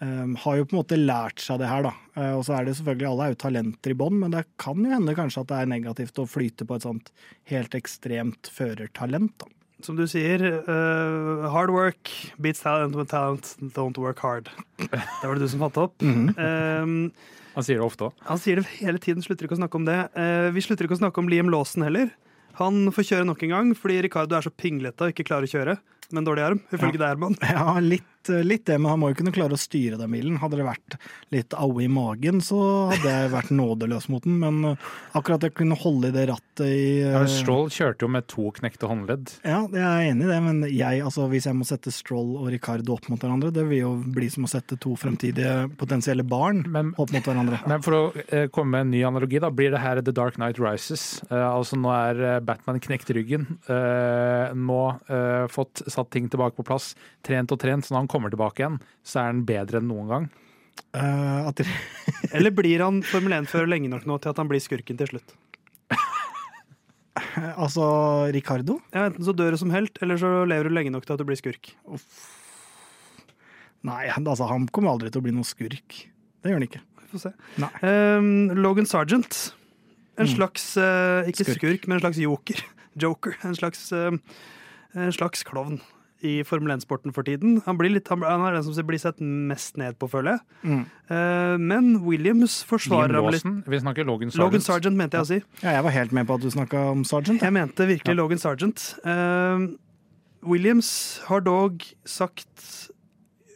[0.00, 1.92] um, har jo på en måte lært seg det her, da.
[2.16, 4.80] Uh, og så er det selvfølgelig, alle er jo talenter i bånn, men det kan
[4.80, 7.12] jo hende kanskje at det er negativt å flyte på et sånt
[7.52, 9.52] helt ekstremt førertalent, da.
[9.82, 14.48] Som du sier, uh, hard work beats talent when talent don't work hard.
[14.78, 16.02] Det var det du som fant opp.
[16.02, 16.84] Eh,
[17.52, 18.12] Han sier det ofte òg.
[18.24, 19.98] han sier det hele tiden, slutter ikke å snakke om det.
[20.16, 22.12] Uh, vi slutter ikke å snakke om Liam Lawson heller.
[22.60, 25.52] Han får kjøre nok en gang fordi Ricardo er så pinglete og ikke klarer å
[25.52, 25.76] kjøre.
[26.12, 27.36] Med en dårlig arm, ifølge deg, Herman.
[27.56, 30.38] Ja, litt, litt det, men han må jo kunne klare å styre den bilen.
[30.42, 30.96] Hadde det vært
[31.34, 32.58] litt aue i magen, så
[32.92, 34.38] hadde jeg vært nådeløs mot den.
[34.42, 34.86] Men eh,
[35.18, 38.28] akkurat det å kunne holde i det rattet i Ja, eh, Stroll kjørte jo med
[38.30, 39.34] to knekte håndledd.
[39.46, 42.50] Ja, jeg er enig i det, men jeg, altså, hvis jeg må sette Stroll og
[42.52, 46.62] Ricardo opp mot hverandre, det vil jo bli som å sette to fremtidige potensielle barn
[46.70, 47.62] Men, opp mot hverandre.
[47.70, 50.38] men for å eh, komme med en ny analogi, da blir det her The Dark
[50.38, 51.22] Knight Rises.
[51.32, 53.46] Altså nå er Batman knekt ryggen.
[53.68, 54.80] Nå
[55.52, 56.92] fått satt ting tilbake på plass.
[57.26, 60.10] Trent og trent, så når han kommer tilbake igjen, så er han bedre enn noen
[60.12, 60.28] gang.
[60.92, 61.60] Uh, at,
[62.36, 65.34] Eller blir han Formel 1-fører lenge nok nå til at han blir skurken til slutt?
[67.62, 67.84] altså,
[68.34, 68.78] Ricardo?
[68.92, 71.22] Ja, Enten så dør du som helt, eller så lever du lenge nok til at
[71.22, 71.72] du blir skurk.
[73.82, 75.96] Nei, altså, han kommer aldri til å bli noen skurk.
[76.42, 76.82] Det gjør han ikke.
[77.02, 77.32] Vi får se.
[77.62, 77.72] Nei.
[77.82, 78.30] Um,
[78.62, 79.40] Logan Sergeant.
[80.20, 80.34] En Mm.
[80.36, 81.56] slags uh, Ikke Skurk.
[81.58, 81.86] skurk.
[81.88, 82.58] men en slags joker.
[83.02, 83.32] Joker.
[83.48, 84.12] En slags, uh,
[84.94, 85.78] en slags klovn
[86.22, 87.56] i Formel 1-sporten for tiden.
[87.66, 90.42] Han, blir litt, han, er den som blir sett mest ned på, føler jeg.
[90.70, 90.82] Mm.
[91.16, 93.46] Eh, men Williams forsvarer ham litt.
[93.66, 94.42] Vi snakker Logan Sargent.
[94.44, 95.40] Logan Sargent mente jeg å si.
[95.64, 97.42] Ja, jeg var helt med på at du snakka om Sargent.
[97.42, 97.56] jeg.
[97.58, 98.86] Mente virkelig Logan Sargent.
[99.04, 99.66] Eh,
[100.46, 100.92] Williams
[101.28, 102.66] har dog sagt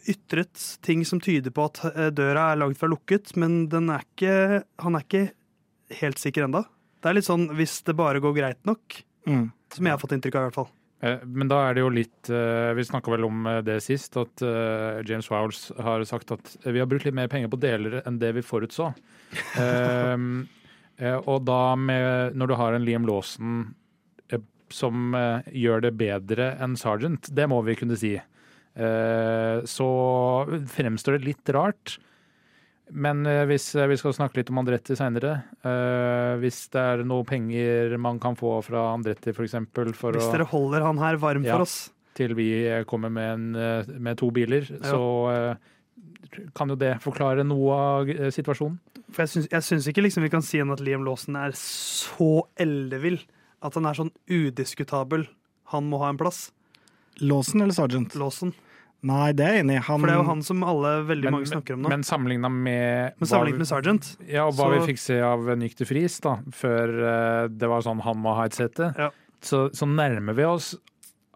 [0.07, 4.05] ytret ting som tyder på at eh, døra er langt fra lukket, men den er
[4.07, 5.25] ikke, han er ikke
[6.01, 6.63] helt sikker enda.
[7.03, 9.49] Det er litt sånn hvis det bare går greit nok, Mm.
[9.75, 10.69] som jeg har fått inntrykk av i hvert fall.
[10.99, 14.17] Eh, Men da er det jo litt eh, Vi snakka vel om eh, det sist,
[14.17, 14.43] at
[15.07, 18.33] James Wowles har sagt at vi har brukt litt mer penger på deler enn det
[18.37, 18.91] vi forutså.
[19.59, 20.47] Um,
[20.97, 23.73] eh, og da med Når du har en Liam Lawson
[24.67, 25.15] som
[25.55, 28.09] gjør det bedre enn Sergeant, det må vi kunne si,
[28.75, 29.87] så
[30.73, 31.93] fremstår det litt rart.
[32.91, 35.33] Men eh, hvis eh, vi skal snakke litt om Andretti seinere,
[36.39, 39.57] hvis det er noe penger man kan få fra Andretti f.eks.
[39.75, 41.57] For, for Hvis å dere holder han her varm Ja.
[41.57, 41.77] for oss.
[42.17, 42.49] til vi
[42.89, 48.09] kommer med, en, eh, med to biler, så eh, kan jo det forklare noe av
[48.09, 48.79] eh, situasjonen.
[49.11, 52.47] For jeg syns, jeg syns ikke liksom vi kan si at Liam Lawson er så
[52.59, 53.19] ellevill.
[53.63, 55.27] At han er sånn udiskutabel.
[55.73, 56.51] Han må ha en plass.
[57.21, 58.13] Lawson eller Sergeant?
[58.15, 58.51] Lawson.
[59.05, 59.81] Nei, det er jeg enig i.
[59.85, 61.89] Han, For det er jo han som alle veldig Men, mange snakker om nå.
[61.93, 65.45] men sammenligna med Men sammenlignet med Sergeant Ja, og hva så- vi fikk se av
[65.57, 69.11] Nyk de Vries da, før eh, det var sånn han må ha et sete, Ja.
[69.41, 70.73] så, så nærmer vi oss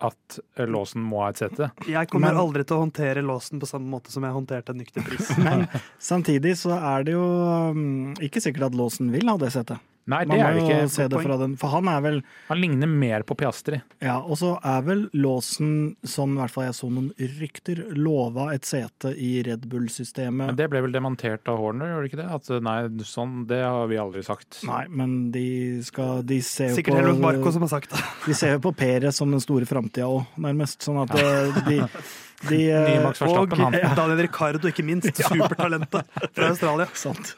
[0.02, 1.70] at eh, låsen må ha et sete.
[1.86, 5.06] Jeg kommer Men- aldri til å håndtere låsen på samme måte som jeg håndterte nykter
[5.06, 5.30] pris.
[5.46, 5.68] Men
[6.02, 9.78] samtidig så er det jo um, ikke sikkert at låsen vil ha det settet.
[10.10, 10.78] Nei, det er det ikke.
[10.90, 13.82] se det fra den, for han er vel Han ligner mer på Piastri.
[14.02, 18.50] Ja, og så er vel Låsen, som i hvert fall jeg så noen rykter, lova
[18.56, 20.52] et sete i Red Bull-systemet.
[20.54, 22.30] Men det ble vel demontert av Horner, gjorde det ikke det?
[22.40, 24.64] At nei, sånn, det har vi aldri sagt.
[24.68, 25.46] Nei, men de
[25.86, 28.02] skal De ser jo Sikkert Helmut Marko Marco som har sagt det.
[28.26, 30.82] De ser jo på Peres som den store framtida òg, nærmest.
[30.86, 31.80] Sånn at eh, de,
[32.50, 33.76] de eh, Max Og han.
[34.00, 35.10] Daniel Ricardo, ikke minst.
[35.22, 36.88] Supertalentet fra Australia.
[36.98, 37.36] Sant.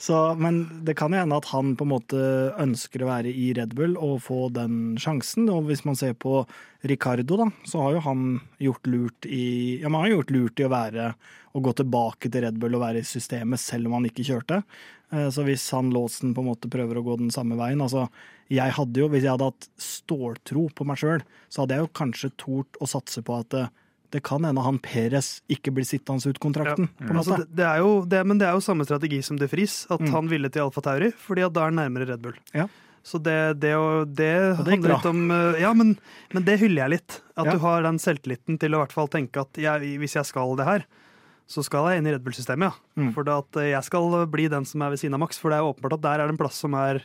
[0.00, 2.22] Så, men det kan jo hende at han på en måte
[2.60, 5.50] ønsker å være i Red Bull og få den sjansen.
[5.52, 6.42] Og hvis man ser på
[6.90, 8.24] Ricardo, da, så har jo han
[8.62, 9.44] gjort lurt i
[9.82, 11.12] Ja, man har gjort lurt i å være
[11.50, 14.62] å gå tilbake til Red Bull og være i systemet selv om han ikke kjørte.
[15.12, 18.08] Eh, Så hvis han Lawson på en måte prøver å gå den samme veien altså
[18.50, 21.90] jeg hadde jo, Hvis jeg hadde hatt ståltro på meg sjøl, så hadde jeg jo
[21.94, 23.54] kanskje tort å satse på at
[24.10, 26.88] det, kan hende han Peres ikke blir sittende ut kontrakten.
[27.00, 27.14] Ja.
[27.16, 29.86] Altså, det, det er jo, det, men det er jo samme strategi som De Vries,
[29.90, 30.12] at Mm.
[30.16, 32.34] han ville til Alfa Tauri, fordi at da er han nærmere Red Bull.
[32.54, 32.66] Ja.
[33.02, 35.94] Så det, det, Og det handler litt om eh, Ja, men,
[36.34, 37.20] men det hyller jeg litt.
[37.36, 37.52] At Ja.
[37.54, 40.52] du har den selvtilliten til å i hvert fall tenke at jeg, hvis jeg skal
[40.58, 40.84] det her,
[41.50, 43.00] så skal jeg inn i Red Bull-systemet, ja.
[43.00, 43.14] Mm.
[43.16, 45.58] For at eh, jeg skal bli den som er ved siden av Max, for det
[45.62, 47.00] er åpenbart at der er det en plass som er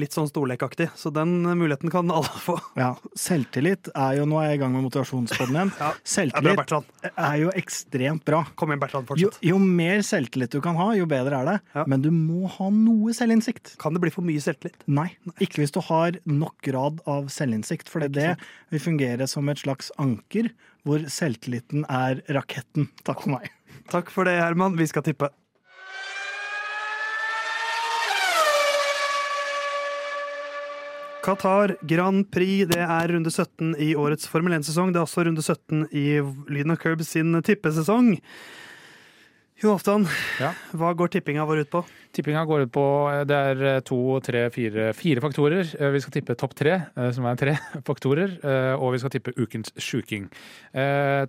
[0.00, 0.88] litt sånn storlekaktig.
[0.98, 2.56] Så den muligheten kan alle få.
[2.78, 5.72] Ja, selvtillit er jo Nå er jeg i gang med motivasjonspodden igjen.
[5.82, 5.90] Ja.
[5.92, 8.42] Ja, bra, Selvtillit er jo ekstremt bra.
[8.58, 9.10] Kom igjen, Bertrand.
[9.18, 9.44] Jo, Fortsett.
[9.50, 11.56] jo mer selvtillit du kan ha, jo bedre er det.
[11.76, 11.84] Ja.
[11.90, 13.74] Men du må ha noe selvinnsikt.
[13.82, 14.76] Kan det bli for mye selvtillit?
[14.86, 15.08] Nei,
[15.42, 17.90] ikke hvis du har nok grad av selvinnsikt.
[17.92, 18.36] For det
[18.72, 20.50] vil fungere som et slags anker,
[20.86, 22.88] hvor selvtilliten er raketten.
[23.06, 23.50] Takk for meg.
[23.92, 24.76] Takk for det, Herman.
[24.78, 25.28] Vi skal tippe.
[31.22, 34.90] Qatar Grand Prix det er runde 17 i årets Formel 1-sesong.
[34.90, 36.18] Det er også runde 17 i
[36.50, 38.16] Lyden og Curbs sin tippesesong.
[39.62, 40.08] Jo Halvdan,
[40.40, 40.48] Ja.
[40.74, 41.84] hva går tippinga vår ut på?
[42.12, 45.62] Tippinga går ut på eh, det er eh, to, tre, fire, fire faktorer.
[45.78, 46.72] Eh, Vi skal tippe topp tre,
[47.14, 47.54] som er tre
[47.88, 48.34] faktorer.
[48.82, 50.26] Og vi skal tippe ukens sjuking.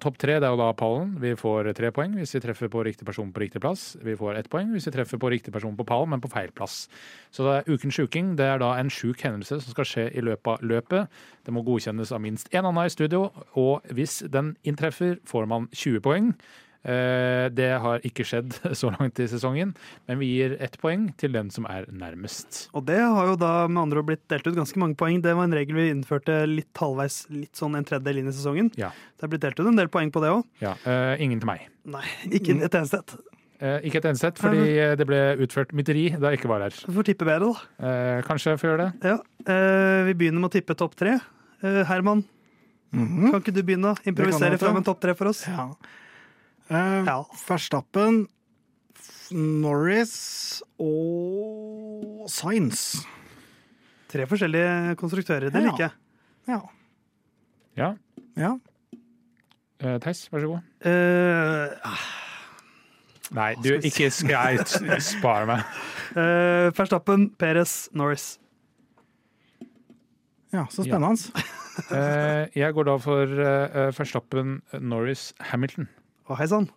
[0.01, 1.13] Topp tre det er jo da pallen.
[1.21, 3.97] Vi får tre poeng hvis vi treffer på riktig person på riktig plass.
[4.01, 6.49] Vi får ett poeng hvis vi treffer på riktig person på pallen, men på feil
[6.57, 6.87] plass.
[7.29, 10.25] Så det er ukens sjuking det er da en sjuk hendelse som skal skje i
[10.25, 11.21] løpet av løpet.
[11.45, 13.27] Det må godkjennes av minst én annen i studio,
[13.59, 16.33] og hvis den inntreffer, får man 20 poeng.
[16.83, 19.73] Eh, Det har ikke skjedd så langt i sesongen,
[20.07, 22.67] men vi gir ett poeng til den som er nærmest.
[22.75, 25.21] Og det har jo da med andre ord blitt delt ut ganske mange poeng.
[25.23, 28.71] Det var en regel vi innførte litt halvveis, litt sånn en tredjedel inn i sesongen.
[28.79, 28.91] Ja.
[29.17, 30.43] Det er blitt delt ut en del poeng på det òg.
[30.63, 31.61] Ja, Uh, ingen til meg.
[31.87, 33.13] Nei, ikke et eneste et.
[33.63, 36.65] Eh, ikke et eneste et, fordi eh, det ble utført mytteri da jeg ikke var
[36.65, 36.75] der.
[36.83, 37.87] Du får tippe bedre, da.
[37.87, 39.11] Eh, kanskje jeg får gjøre det?
[39.13, 39.17] Ja,
[39.53, 41.13] eh, Vi begynner med å tippe topp tre.
[41.63, 42.25] Eh, Herman,
[42.93, 43.31] -hmm.
[43.31, 45.45] kan ikke du begynne å improvisere fram en topp tre for oss?
[45.47, 45.69] Ja.
[46.69, 47.23] Eh, Ja.
[47.47, 48.27] Verstappen,
[49.33, 53.03] Norris og Sainz.
[54.13, 55.49] Tre forskjellige konstruktører.
[55.51, 55.71] Det Ja.
[55.71, 55.91] liker jeg.
[56.47, 56.59] Ja.
[57.75, 57.95] Ja.
[58.37, 58.51] ja.
[59.79, 60.61] Eh, Theis, vær så god.
[60.85, 61.97] Eh,
[63.33, 65.63] Nei, du, ikke skal jeg spare meg.
[66.15, 68.37] eh, Verstappen, Perez, Norris.
[70.53, 71.31] ja, så spennende.
[71.89, 75.87] Eh, jeg går da for eh, Verstappen, Norris, Hamilton.
[76.29, 76.69] Og hei sann.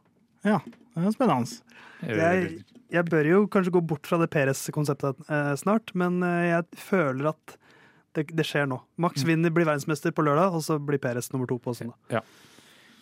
[0.46, 0.60] Ja,
[0.96, 1.60] det er spennende.
[2.06, 6.82] Jeg, jeg bør jo kanskje gå bort fra det Peres-konseptet eh, snart, men eh, jeg
[6.82, 7.56] føler at
[8.16, 8.80] det, det skjer nå.
[9.02, 9.28] Max Mm.
[9.32, 11.96] vinner, blir verdensmester på lørdag, og så blir Peres nummer to på søndag.
[12.12, 12.20] Ja.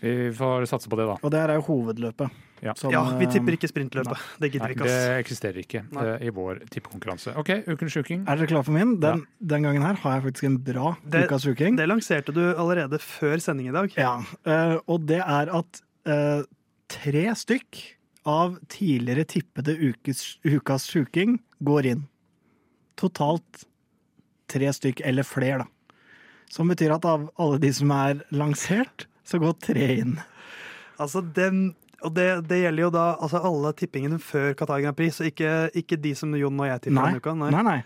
[0.05, 1.15] Vi får satse på det, da.
[1.25, 2.33] Og det her er jo hovedløpet.
[2.65, 2.73] Ja.
[2.77, 4.21] Som, Ja, vi eh, tipper ikke sprintløpet.
[4.41, 6.05] Det gidder Nei, vi ikke, det eksisterer ikke Nei.
[6.17, 7.35] eh, i vår tippekonkurranse.
[7.41, 8.25] OK, ukens sjuking.
[8.29, 8.97] Er dere klare for min?
[9.01, 11.77] Den, den gangen her har jeg faktisk en bra Det- ukas uking.
[11.81, 13.93] Det lanserte du allerede før sending i dag.
[13.97, 16.43] Ja, eh, og det er at eh,
[16.91, 17.83] tre stykk
[18.29, 22.05] av tidligere tippede ukes, ukas sjuking går inn.
[23.01, 23.65] Totalt
[24.51, 26.05] tre stykk, eller flere, da.
[26.53, 30.19] Som betyr at av alle de som er lansert, så går tre inn.
[31.01, 35.17] Altså, den Og det, det gjelder jo da altså alle tippingene før Qatar Grand Prix,
[35.17, 37.05] så ikke, ikke de som Jon og jeg tipper Nei.
[37.15, 37.33] denne uka.
[37.41, 37.49] Nei.
[37.55, 37.79] Nei, nei.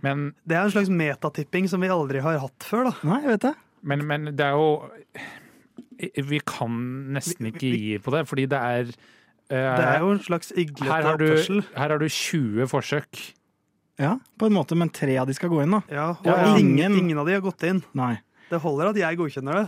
[0.00, 2.94] Men, Det er en slags metatipping som vi aldri har hatt før, da.
[3.04, 3.52] Nei, jeg vet det.
[3.84, 4.70] men, men det er jo
[6.00, 6.76] Vi kan
[7.16, 10.88] nesten ikke gi på det, fordi det er uh, Det er jo en slags iglete
[10.88, 11.62] her har, du, oppførsel.
[11.76, 13.22] her har du 20 forsøk.
[14.00, 15.82] Ja, på en måte, men tre av de skal gå inn, da.
[15.92, 16.58] Ja, og Ja, ja.
[16.58, 17.82] ingen, ingen av de har gått inn.
[17.92, 18.14] Nei.
[18.50, 19.66] Det holder at jeg godkjenner det.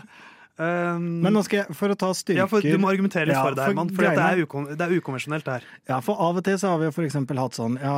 [0.62, 3.34] Um, Men nå skal jeg, for å ta styrker ja, for Du må argumentere litt
[3.34, 3.88] Ja, for det, Herman.
[3.96, 5.64] For det, er ukon, det er ukonvensjonelt, det her.
[5.90, 7.96] Ja, for av og til så har vi jo eksempel hatt sånn Ja,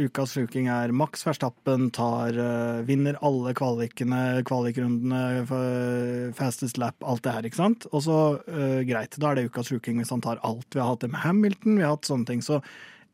[0.00, 5.22] ukas sluking er Max Verstappen tar uh, Vinner alle kvalikene, kvalikrundene,
[6.38, 7.86] fastest lap, alt det her, ikke sant?
[7.92, 10.66] Og så, uh, greit, da er det ukas sluking hvis han tar alt.
[10.72, 12.42] Vi har hatt det med Hamilton, vi har hatt sånne ting.
[12.44, 12.62] Så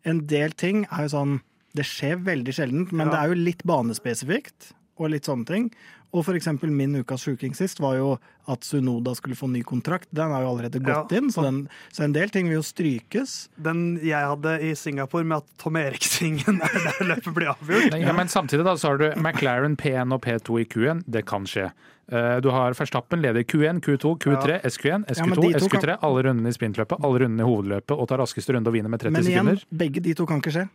[0.08, 1.38] en del ting er jo sånn
[1.76, 3.12] Det skjer veldig sjeldent, men Ja.
[3.12, 5.70] det er jo litt banespesifikt og litt sånne ting.
[6.16, 8.14] Og for eksempel min ukas sjuking sist var jo
[8.48, 10.08] at Sunoda skulle få ny kontrakt.
[10.16, 11.18] Den har jo allerede gått Ja.
[11.18, 13.48] inn, så, den, så en del ting vil jo strykes.
[13.60, 17.98] Den jeg hadde i Singapore med at Tom Erik-svingen er der løpet blir avgjort.
[18.00, 21.04] Ja, men samtidig da, så har du McLaren P1 og P2 i Q1.
[21.06, 21.68] Det kan skje.
[22.10, 25.98] Eh, Du har Verstappen leder Q1, Q2, Q3, SQ1, SQ2, ja, SQ3.
[26.00, 29.04] Alle rundene i sprintløpet, alle rundene i hovedløpet og tar raskeste runde og vinner med
[29.04, 29.64] 30 Men igjen, sekunder.
[29.84, 30.68] begge de to kan ikke skje.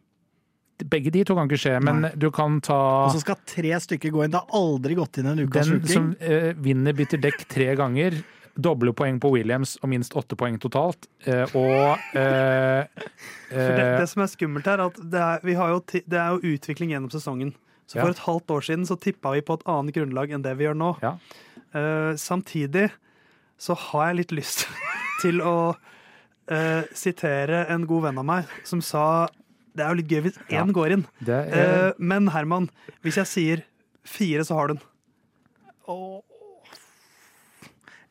[0.90, 2.12] Begge de to kan ikke skje, men Nei.
[2.20, 4.32] du kan ta Og så skal tre stykker gå inn.
[4.34, 8.20] Det har aldri gått inn en ukas den som eh, vinner bytter dekk tre ganger.
[8.54, 11.08] Doble poeng på Williams og minst åtte poeng totalt.
[11.26, 12.86] Eh, og eh,
[13.50, 15.80] For det, eh, det som er skummelt her, er at det er, vi har jo,
[15.90, 17.56] det er jo utvikling gjennom sesongen.
[17.90, 18.04] Så Ja.
[18.06, 20.64] for et halvt år siden så tippa vi på et annet grunnlag enn det vi
[20.68, 20.92] gjør nå.
[21.04, 21.16] Ja.
[21.74, 22.92] Eh, samtidig
[23.60, 24.68] så har jeg litt lyst
[25.24, 25.76] til å
[26.52, 29.28] eh, sitere en god venn av meg som sa
[29.74, 30.66] det er jo litt gøy hvis én Ja.
[30.66, 31.06] går inn.
[31.28, 32.70] er, Eh, men Herman,
[33.04, 33.64] hvis jeg sier
[34.06, 34.84] fire, så har du den.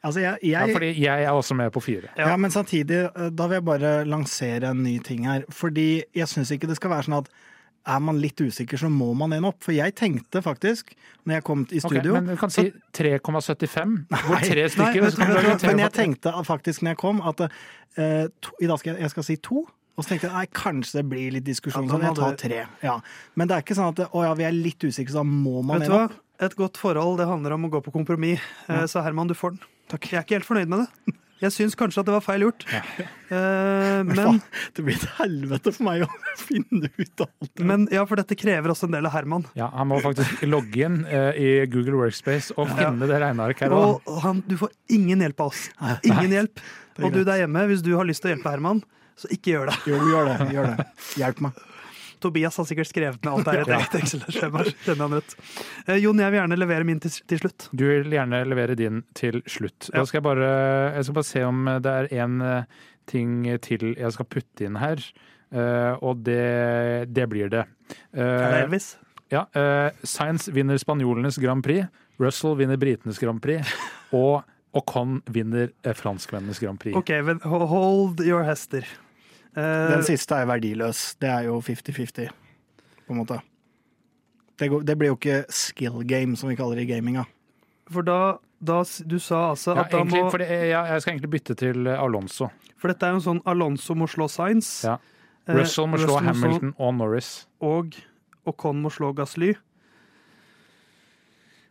[0.02, 2.08] Altså, jeg, ja, fordi jeg er også med på fire.
[2.18, 2.36] ja.
[2.36, 5.44] men samtidig, eh, da vil jeg bare lansere en ny ting her.
[5.48, 7.28] Fordi jeg syns ikke det skal være sånn at
[7.86, 9.62] er man litt usikker, så må man en opp.
[9.62, 10.92] For jeg tenkte faktisk,
[11.26, 13.94] når jeg kom i studio studio men du kan si 3,75.
[14.10, 18.54] Hvor tre stykker nei, lage Men jeg tenkte faktisk når jeg kom, at uh, to,
[18.62, 19.64] i dag skal jeg, jeg skal si to.
[19.96, 22.60] Og så tenkte jeg nei, kanskje det blir litt diskusjon, Ja, så jeg tar tre.
[22.82, 22.94] Ja.
[23.36, 25.60] Men det er ikke sånn at å ja, vi er litt usikre, så da må
[25.62, 26.04] man Vet du hva?
[26.08, 26.18] opp.
[26.42, 28.40] Et godt forhold det handler om å gå på kompromiss.
[28.66, 28.86] Ja.
[28.90, 29.66] Så Herman, du får den.
[29.92, 30.08] Takk.
[30.10, 31.18] Jeg er ikke helt fornøyd med det.
[31.42, 32.64] Jeg syns kanskje at det var feil gjort.
[32.70, 34.40] Eh, Men Faen,
[34.76, 36.08] det blir et helvete for meg å
[36.48, 37.66] finne ut av alt det.
[37.66, 39.44] men ja, for dette krever også en del av Herman.
[39.58, 43.74] Ja, han må faktisk logge inn uh, i Google Workspace og finne det regnearket her.
[43.74, 45.66] Og han, du får ingen hjelp av oss.
[46.06, 46.62] Ingen hjelp.
[47.02, 48.82] Og du der hjemme, hvis du har lyst til å hjelpe Herman,
[49.22, 49.76] så ikke gjør det.
[49.90, 50.48] Jo, gjør det.
[50.56, 50.86] Gjør det.
[51.22, 51.60] Hjelp meg.
[52.22, 54.60] Tobias har sikkert skrevet ned alt det her i et eget Excel-skjema.
[54.84, 55.32] skjønner han rett.
[55.88, 57.66] Eh, Jon, jeg vil gjerne levere min til, til slutt.
[57.74, 59.88] Du vil gjerne levere din til slutt.
[59.90, 60.50] Da skal jeg bare,
[60.98, 62.80] jeg skal bare se om det er en eh,
[63.10, 63.32] ting
[63.66, 65.02] til jeg skal putte inn her.
[65.52, 67.64] Eh, og det, det blir det.
[68.14, 68.92] Eh, Er det Elvis?
[69.32, 71.86] Ja, uh, Science vinner spanjolenes Grand Prix.
[72.20, 73.64] Russell vinner britenes Grand Prix.
[74.12, 74.42] Og
[74.76, 76.94] Ocon vinner eh, franskmennenes Grand Prix.
[76.96, 78.84] OK, men hold your hester.
[79.56, 81.14] Eh, Den siste er verdiløs.
[81.20, 82.30] Det er jo 50-50,
[83.06, 83.40] på en måte.
[84.58, 87.24] Det, går, det blir jo ikke skill game, som vi kaller det i gaminga.
[87.90, 91.12] for da, da Du sa altså Ja, egentlig, da må for det, ja, jeg skal
[91.14, 92.48] egentlig bytte til eh, Alonso.
[92.78, 94.70] For dette er jo en sånn Alonso må slå Signs.
[94.86, 94.96] Ja.
[95.48, 97.32] Eh, Russell må slå Russell Hamilton og Norris.
[97.60, 97.96] Og
[98.46, 99.52] Ocon må slå Gasly.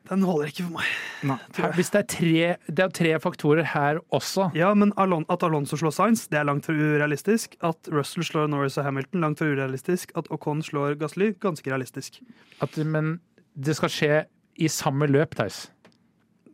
[0.10, 0.92] Den holder ikke for meg.
[1.24, 1.38] Nei.
[1.58, 5.44] Her, hvis det er, tre, det er tre faktorer her også Ja, men Alon at
[5.46, 7.56] Alonso slår Sainz, det er langt fra urealistisk.
[7.62, 10.12] At Russell slår Norris og Hamilton, langt fra urealistisk.
[10.18, 12.22] At Ocon slår Gasly, ganske realistisk.
[12.62, 13.20] at, Men
[13.56, 14.24] det skal skje
[14.58, 15.68] i samme løp, Theis.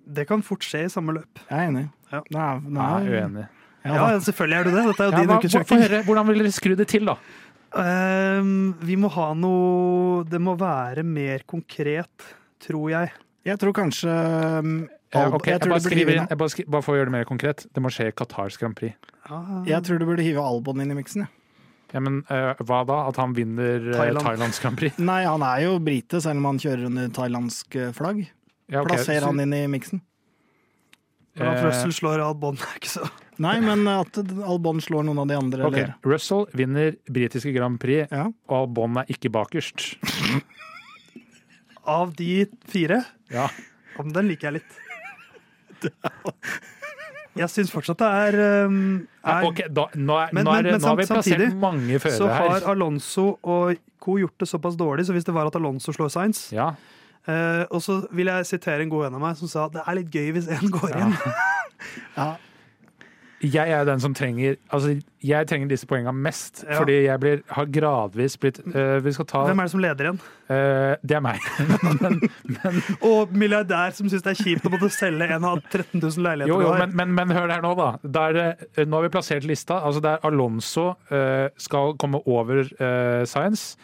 [0.08, 1.40] Det kan fort skje i samme løp.
[1.50, 1.86] Jeg er enig.
[2.12, 2.20] Ja.
[2.20, 3.48] Er, det Jeg er, uenig.
[3.88, 4.86] Ja, Ja, selvfølgelig er du det.
[4.88, 5.82] Dette er jo Ja, din hva, ukes få kjøkken.
[5.84, 7.16] høre, hvordan vil dere skru det til, da?
[7.78, 12.24] Um, vi må ha noe Det må være mer konkret,
[12.64, 13.12] tror jeg.
[13.46, 14.72] Jeg tror kanskje um,
[15.14, 17.12] okay, jeg, tror jeg, jeg, bare skriver inn, jeg bare, skriver, bare for å gjøre
[17.12, 17.68] det mer konkret.
[17.72, 18.98] Det må skje i Qatars Grand Prix.
[19.30, 21.28] Ah, jeg tror du burde hive Albon inn i miksen.
[21.28, 21.34] Ja.
[21.94, 23.04] Ja, men uh, hva da?
[23.08, 24.26] At han vinner uh, Thailand.
[24.26, 24.98] Thailands Grand Prix?
[25.12, 28.26] Nei, han er jo brite, selv om han kjører under thailandsk eh, flagg.
[28.68, 28.98] Ja, okay.
[28.98, 30.04] Plasser han inn i miksen.
[31.38, 33.08] Men at eh, Russell slår Albon er ikke så
[33.38, 35.66] Nei, men at Albon slår noen av de andre.
[35.68, 35.92] Ok, Eller.
[36.10, 38.26] Russell vinner britiske Grand Prix, Ja.
[38.50, 39.92] og Albon er ikke bakerst.
[41.88, 43.48] Av de fire Ja.
[44.00, 45.92] Om den liker jeg litt.
[47.38, 48.78] Jeg syns fortsatt det er, um,
[49.24, 51.38] er ok, da, nå, er, Men- nå, er, men- men nå har vi plassert plassert
[51.38, 52.68] samtidig mange Så har her.
[52.72, 56.52] Alonso og Co gjort det såpass dårlig, så hvis det var at Alonso slår Science
[56.54, 56.70] Ja,
[57.28, 59.96] uh, Og så vil jeg sitere en god venn av meg som sa det er
[59.96, 61.14] litt gøy hvis én går inn.
[62.18, 62.38] Ja.
[63.44, 66.80] Jeg er den som trenger Altså, jeg trenger disse poengene mest, Ja.
[66.80, 70.08] fordi jeg blir, har gradvis blitt uh, Vi skal ta Hvem er det som leder
[70.08, 70.20] igjen?
[70.50, 71.44] Uh, Det er meg.
[72.02, 72.22] men,
[72.56, 72.82] men,
[73.12, 76.54] Og milliardær som syns det er kjipt å måtte selge en av 13 000 leiligheter
[76.54, 77.92] jo, jo, men, men, men hør her nå, da.
[78.04, 78.42] Der,
[78.74, 79.82] eh, nå har vi plassert lista.
[79.86, 82.66] Altså Der Alonso uh, skal komme over
[83.26, 83.78] Science.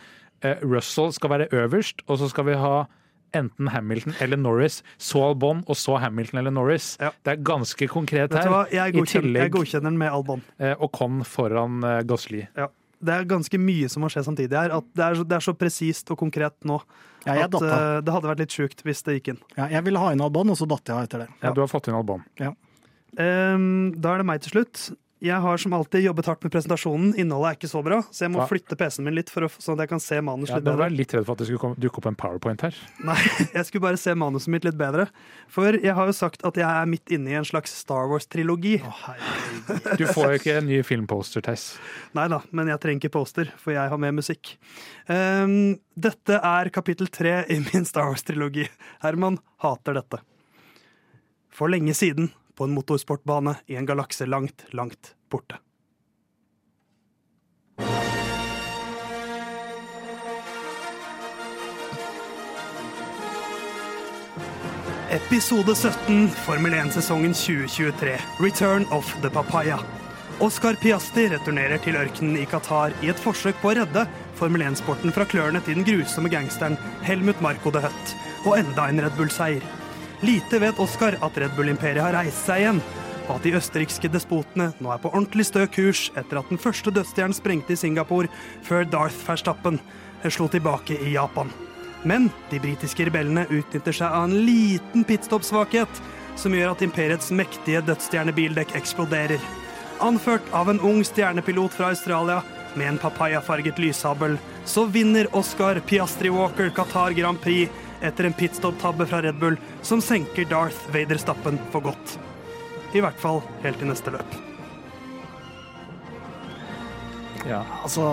[0.63, 2.83] Russell skal være øverst, og så skal vi ha
[3.37, 4.81] enten Hamilton eller Norris.
[4.97, 6.93] Så Albon, og så Hamilton eller Norris.
[7.01, 7.11] Ja.
[7.25, 8.53] Det er ganske konkret her.
[8.73, 10.45] Jeg godkjenner, jeg godkjenner den med Albon.
[10.77, 12.13] Og Con foran Gasli.
[12.13, 12.47] Gasly.
[12.55, 12.69] Ja.
[13.03, 14.73] Det er ganske mye som må skje samtidig her.
[14.77, 16.79] At det er så, det er så presist og konkret nå
[17.25, 19.41] Ja, at eh, det hadde vært litt sjukt hvis det gikk inn.
[19.57, 21.29] Ja, jeg ville ha inn Albon, og så datt jeg etter det.
[21.43, 22.23] Ja, du har fått inn Albon.
[22.39, 24.87] Ehm, da er det meg til slutt.
[25.23, 27.13] Jeg har som alltid jobbet hardt med presentasjonen.
[27.15, 28.47] Innholdet er ikke så bra, så jeg må Ja.
[28.49, 30.71] flytte PC-en min litt for å, sånn at jeg kan se manus Ja, litt Da
[30.75, 30.89] var bedre.
[30.91, 32.75] jeg litt redd for at det skulle dukke opp en powerpoint her.
[33.07, 33.15] Nei,
[33.55, 35.07] jeg skulle bare se manuset mitt litt bedre.
[35.47, 38.81] For jeg har jo sagt at jeg er midt inne i en slags Star Wars-trilogi.
[39.97, 41.77] Du får jo ikke en ny filmposter, Tess.
[42.19, 44.57] Nei da, men jeg trenger ikke poster, for jeg har med musikk.
[45.07, 48.67] Um, dette er kapittel tre i min Star Wars-trilogi.
[49.01, 50.19] Herman hater dette.
[51.53, 55.59] For lenge siden, på en motorsportbane i en galakse langt, langt borte.
[65.13, 68.17] Episode 17, Formel 1-sesongen 2023.
[68.39, 69.79] Return of the Papaya.
[70.39, 74.07] Oscar Piasti returnerer til ørkenen i Qatar i et forsøk på å redde
[74.39, 79.03] Formel 1-sporten fra klørne til den grusomme gangsteren Helmut Marco de Hutt, og enda en
[79.05, 79.82] Red Bull-seier.
[80.23, 82.77] Lite vet Oscar at Red Bull-imperiet har reist seg igjen,
[83.25, 86.93] og at de østerrikske despotene nå er på ordentlig stø kurs etter at den første
[86.95, 88.31] dødsstjernen sprengte i Singapore
[88.63, 89.81] før Darth Verstappen
[90.31, 91.51] slo tilbake i Japan.
[92.07, 96.01] Men de britiske rebellene utnytter seg av en liten pitstop-svakhet
[96.39, 99.43] som gjør at imperiets mektige dødsstjernebildekk eksploderer.
[100.03, 102.39] Anført av en ung stjernepilot fra Australia
[102.79, 109.07] med en papayafarget lyshabel, så vinner Oscar Piastri Walker Qatar Grand Prix etter en pitstop-tabbe
[109.09, 112.17] fra Red Bull som senker Darth Vader-stappen for godt.
[112.93, 114.35] I hvert fall helt til neste løp.
[117.43, 117.63] Ja.
[117.83, 118.03] Altså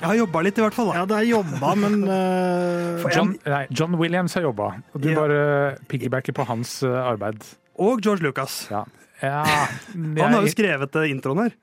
[0.00, 0.88] Jeg har jobba litt, i hvert fall.
[0.90, 0.94] da.
[1.02, 2.96] Ja, det er jobba, men uh...
[3.02, 5.18] For John, nei, John Williams har jobba, og du Ja.
[5.20, 5.42] bare
[5.90, 7.44] piggybacker på hans eh, arbeid.
[7.78, 8.64] Og George Lucas.
[8.72, 8.86] Ja.
[9.20, 9.44] ja
[10.24, 11.54] Han har jo skrevet eh, introen her.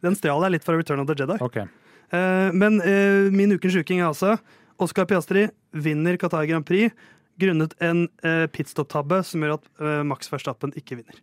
[0.00, 1.36] Den stjal jeg litt fra Return of the Jedi.
[1.44, 1.58] Ok.
[1.60, 4.38] Eh, men eh, min ukens uking er altså
[4.80, 6.94] Oscar Piastri vinner Qatar Grand Prix
[7.40, 11.16] grunnet en eh, pitstop-tabbe som gjør at eh, Max Verstappen ikke vinner.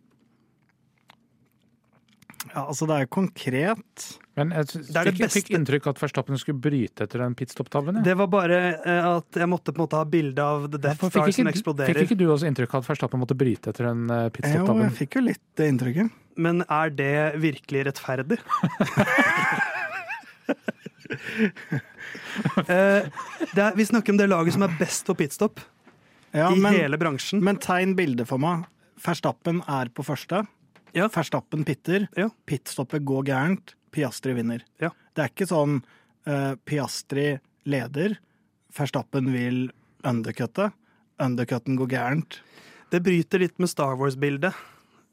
[2.54, 4.08] ja, altså, det er jo konkret.
[4.38, 8.00] Men jeg Det er det fikk, fikk inntrykk at Verstappen skulle bryte etter den pitstop-tabben.
[8.00, 8.04] Ja.
[8.10, 11.04] Det var bare eh, at jeg måtte på en måte ha bilde av The Death
[11.06, 12.00] ja, Star som eksploderer.
[12.02, 14.84] fikk ikke du også inntrykk av at Verstappen måtte bryte etter den uh, pitstop-tabben?
[14.84, 16.16] Jo, jeg fikk jo litt det inntrykket.
[16.38, 18.38] Men er det virkelig rettferdig?
[22.68, 23.08] Eh,
[23.56, 25.60] er, vi snakker om det laget som er best på pitstop
[26.32, 27.40] Ja, i men, hele bransjen.
[27.44, 28.66] men tegn bildet for meg.
[29.02, 30.42] Verstappen er på første.
[30.96, 31.06] Ja.
[31.12, 32.08] Verstappen pitter.
[32.18, 32.28] Ja.
[32.48, 33.74] Pitstoppet går gærent.
[33.94, 34.64] Piastri vinner.
[34.82, 34.90] Ja.
[35.16, 35.78] Det er ikke sånn
[36.28, 38.18] uh, Piastri leder,
[38.76, 39.68] Verstappen vil
[40.06, 40.68] undercutte.
[41.22, 42.40] Undercutten går gærent.
[42.92, 44.54] Det bryter litt med Star Wars-bildet.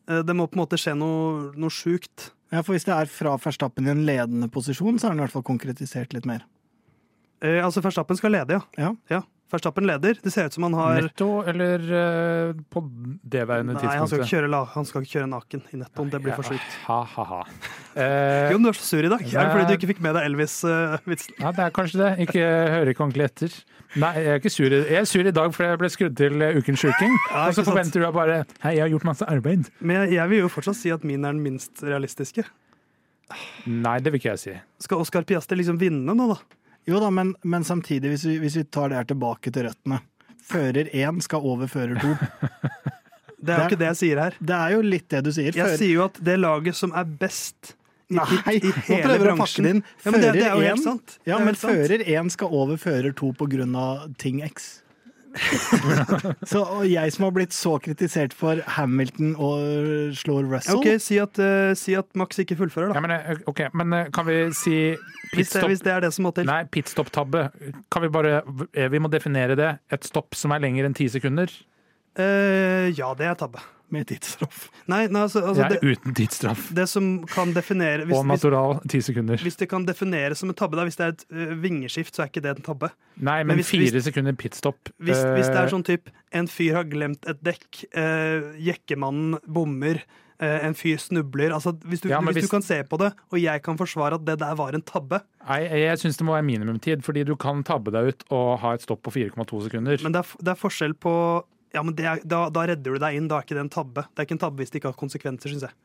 [0.10, 2.30] Eh, Det må på en måte skje noe, noe sjukt.
[2.54, 5.26] Ja, for hvis det er fra Verstappen i en ledende posisjon, så er den i
[5.26, 6.44] hvert fall konkretisert litt mer.
[7.44, 8.62] Eh, altså, Verstappen skal lede, ja.
[8.80, 8.92] Ja.
[9.10, 9.22] ja.
[9.52, 10.16] Verstappen leder.
[10.24, 12.82] Det ser ut som han har Netto eller eh, på
[13.30, 16.10] det værende Nei, han skal, ikke kjøre, la- han skal ikke kjøre naken i nettoen.
[16.10, 16.74] Det blir for sjukt.
[16.88, 17.42] Ha, ha, ha.
[17.96, 19.22] Eh, Jon, du er så sur i dag.
[19.22, 21.38] Er det fordi du ikke fikk med deg Elvis-vitsen?
[21.40, 22.10] ja, det er kanskje det.
[22.26, 22.42] Ikke
[22.74, 23.54] hører ikke ordentlig etter.
[24.02, 24.66] Nei, jeg er ikke sur.
[24.76, 27.14] i- Jeg er sur i dag fordi jeg ble skrudd til eh, Ukens sjuking.
[27.30, 28.12] Ja, og så forventer sant.
[28.12, 29.70] du bare Hei, jeg har gjort masse arbeid.
[29.80, 32.44] Men jeg, jeg vil jo fortsatt si at min er den minst realistiske.
[33.70, 34.58] Nei, det vil ikke jeg si.
[34.86, 36.42] Skal Oscar Piaster liksom vinne nå, da?
[36.88, 40.02] Jo da, men, men samtidig, hvis vi, hvis vi tar det her tilbake til røttene
[40.46, 42.12] Fører én skal over fører to.
[43.42, 44.36] Det er jo ikke det jeg sier her.
[44.38, 45.56] Det er jo litt det du sier.
[45.58, 47.72] Jeg sier jo at det laget som er best
[48.14, 49.80] i, Nei, i, i nå prøver du å pakke det inn.
[50.06, 51.16] ja, men det, det er jo Fører helt én- sant.
[51.26, 54.68] Ja, men fører én skal over fører to på grunn av ting X.
[56.52, 61.20] så og jeg som har blitt så kritisert for Hamilton og slår Russell Ok, si
[61.22, 63.00] at, uh, si at Max ikke fullfører, da.
[63.00, 64.76] Ja, men, eh, ok, men eh, kan vi si
[65.34, 65.68] pitstop?
[65.72, 66.48] hvis det er det som må til.
[66.48, 67.48] Nei, pitstop-tabbe.
[67.92, 68.42] Kan vi bare
[68.74, 69.72] Vi må definere det.
[69.94, 71.52] Et stopp som er lenger enn ti sekunder.
[72.18, 73.60] Eh, ja, det er tabbe.
[73.94, 74.64] med tidsstraff.
[74.90, 76.72] Nei, nei altså, altså Det uten tidsstraff.
[76.74, 79.38] det som kan definere hvis, Og natural ti sekunder.
[79.38, 82.24] hvis det kan defineres som en tabbe, da, hvis det er et uh, vingeskift, så
[82.26, 82.90] er ikke det en tabbe.
[83.22, 84.90] Nei, men men hvis- fire sekunder pitstop.
[85.00, 87.86] Hvis, hvis det er sånn typ en fyr har glemt et dekk,
[88.60, 90.02] jekkemannen bommer,
[90.40, 93.40] en fyr snubler altså, hvis, du, Ja, hvis, hvis- du kan se på det, og
[93.40, 96.44] jeg kan forsvare at det der var en tabbe Nei, jeg syns det må være
[96.44, 100.02] minimumtid, fordi du kan tabbe deg ut og ha et stopp på 4,2 sekunder.
[100.04, 101.44] Men det er, det er forskjell på
[101.76, 103.74] Ja, men det er, da, da redder du deg inn, da er ikke det en
[103.74, 104.06] tabbe.
[104.16, 105.76] Det er ikke en tabbe hvis det ikke har konsekvenser, syns jeg.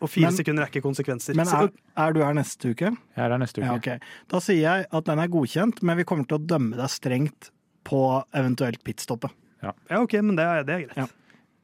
[0.00, 1.36] Og fire Men- sekunder er ikke konsekvenser.
[1.36, 1.68] Men er,
[2.06, 2.88] er du her neste uke?
[2.88, 3.66] Jeg er her neste uke.
[3.68, 3.98] Ja, okay.
[4.32, 7.50] Da sier jeg at den er godkjent, men vi kommer til å dømme deg strengt
[7.84, 8.00] på
[8.32, 9.30] eventuelt pitstoppet.
[9.62, 10.98] ja, OK, men det er, det er greit.
[11.04, 11.16] Eh,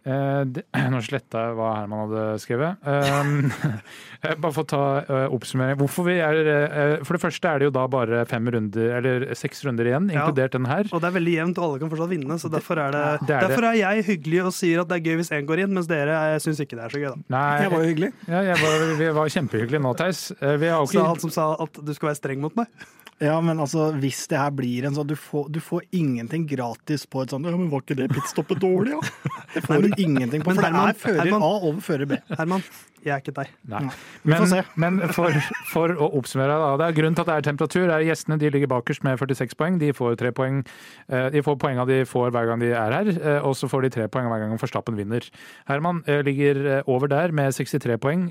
[0.07, 2.77] det, nå sletta jeg hva Herman hadde skrevet.
[2.87, 3.51] Um,
[4.23, 5.79] eh, bare for å ta eh, oppsummering.
[5.81, 9.27] Hvorfor vi er eh, For det første er det jo da bare fem runder, eller
[9.39, 10.23] seks runder igjen, Ja.
[10.27, 10.87] inkludert den her.
[10.95, 12.39] Og det er veldig jevnt, og alle kan fortsatt vinne.
[12.39, 15.07] Så derfor er, det, Det er derfor er jeg hyggelig og sier at det er
[15.11, 17.09] gøy hvis én går inn, mens dere syns ikke det er så gøy.
[17.11, 17.25] da.
[17.37, 18.13] Nei, jeg var jo hyggelig.
[18.31, 20.23] ja, jeg var, vi var kjempehyggelige nå, Theis.
[20.41, 22.71] Eh, Vi har jo Sa han som sa at du skal være streng mot meg.
[23.19, 27.07] Ja, men altså, hvis det her blir en sånn Du får, du får ingenting gratis
[27.09, 29.01] på et sånt Ja, men var ikke det pitstoppet dårlig, ja?
[29.55, 32.19] Det får du ingenting på, for for det er fører Herman- A over fører B.
[32.37, 32.65] Herman,
[33.07, 33.51] jeg er ikke der.
[33.71, 33.81] Nei.
[34.27, 34.47] Men,
[34.83, 35.35] men for,
[35.71, 36.71] for å oppsummere, da.
[36.81, 37.87] Det er grunnen til at det er temperatur.
[37.95, 39.79] er Gjestene de ligger bakerst med 46 poeng.
[39.81, 40.63] De får tre poeng.
[41.09, 43.87] eh, De får poenga de får hver gang de er her, eh, og så får
[43.87, 45.25] de tre poeng hver gang Forstappen vinner.
[45.71, 48.27] Herman eh, ligger over der med 63 poeng.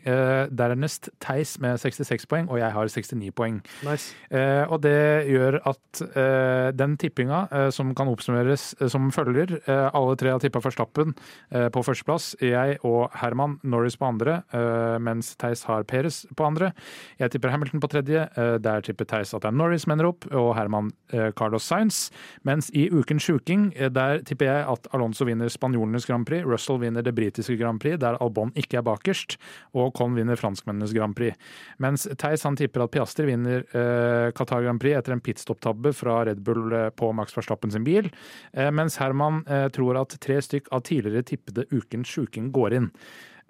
[0.51, 3.61] Dernest Theis med 66 poeng, og jeg har 69 poeng.
[3.87, 4.11] Nice.
[4.29, 4.95] Eh, og det
[5.31, 11.13] gjør at eh, den tippinga som kan oppsummeres som følger Alle tre har tippa Verstappen
[11.51, 12.33] eh, på førsteplass.
[12.43, 14.39] Jeg og Herman Norris på andre,
[15.01, 16.71] mens Theis har Peres på andre.
[17.19, 18.25] Jeg tipper Hamilton på tredje.
[18.35, 22.09] eh, der tipper Theis at det er Norris mener opp, og Herman eh, Carlos Sainz.
[22.47, 26.79] Mens i Ukens sjuking, eh, der tipper jeg at Alonso vinner spanjolenes Grand Prix, Russell
[26.81, 29.37] vinner det britiske Grand Prix, der Albon ikke er bakerst,
[29.73, 31.35] og Con vinner franskmennenes Grand Prix.
[31.83, 36.23] Mens Theis han tipper at Piastri vinner eh, Qatar Grand Prix etter en pitstop-tabbe fra
[36.29, 38.09] Red Bull eh, på Max Verstappen sin bil,
[38.53, 42.91] eh, mens Herman eh, tror at tre stykk av tidligere tippede Ukens sjuking går inn.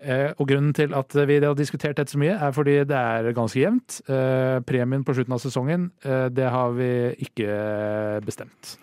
[0.04, 3.32] Eh, og Grunnen til at vi har diskutert dette så mye, er fordi det er
[3.36, 4.02] ganske jevnt.
[4.12, 6.90] Eh, premien på slutten av sesongen, eh, det har vi
[7.24, 8.76] ikke bestemt.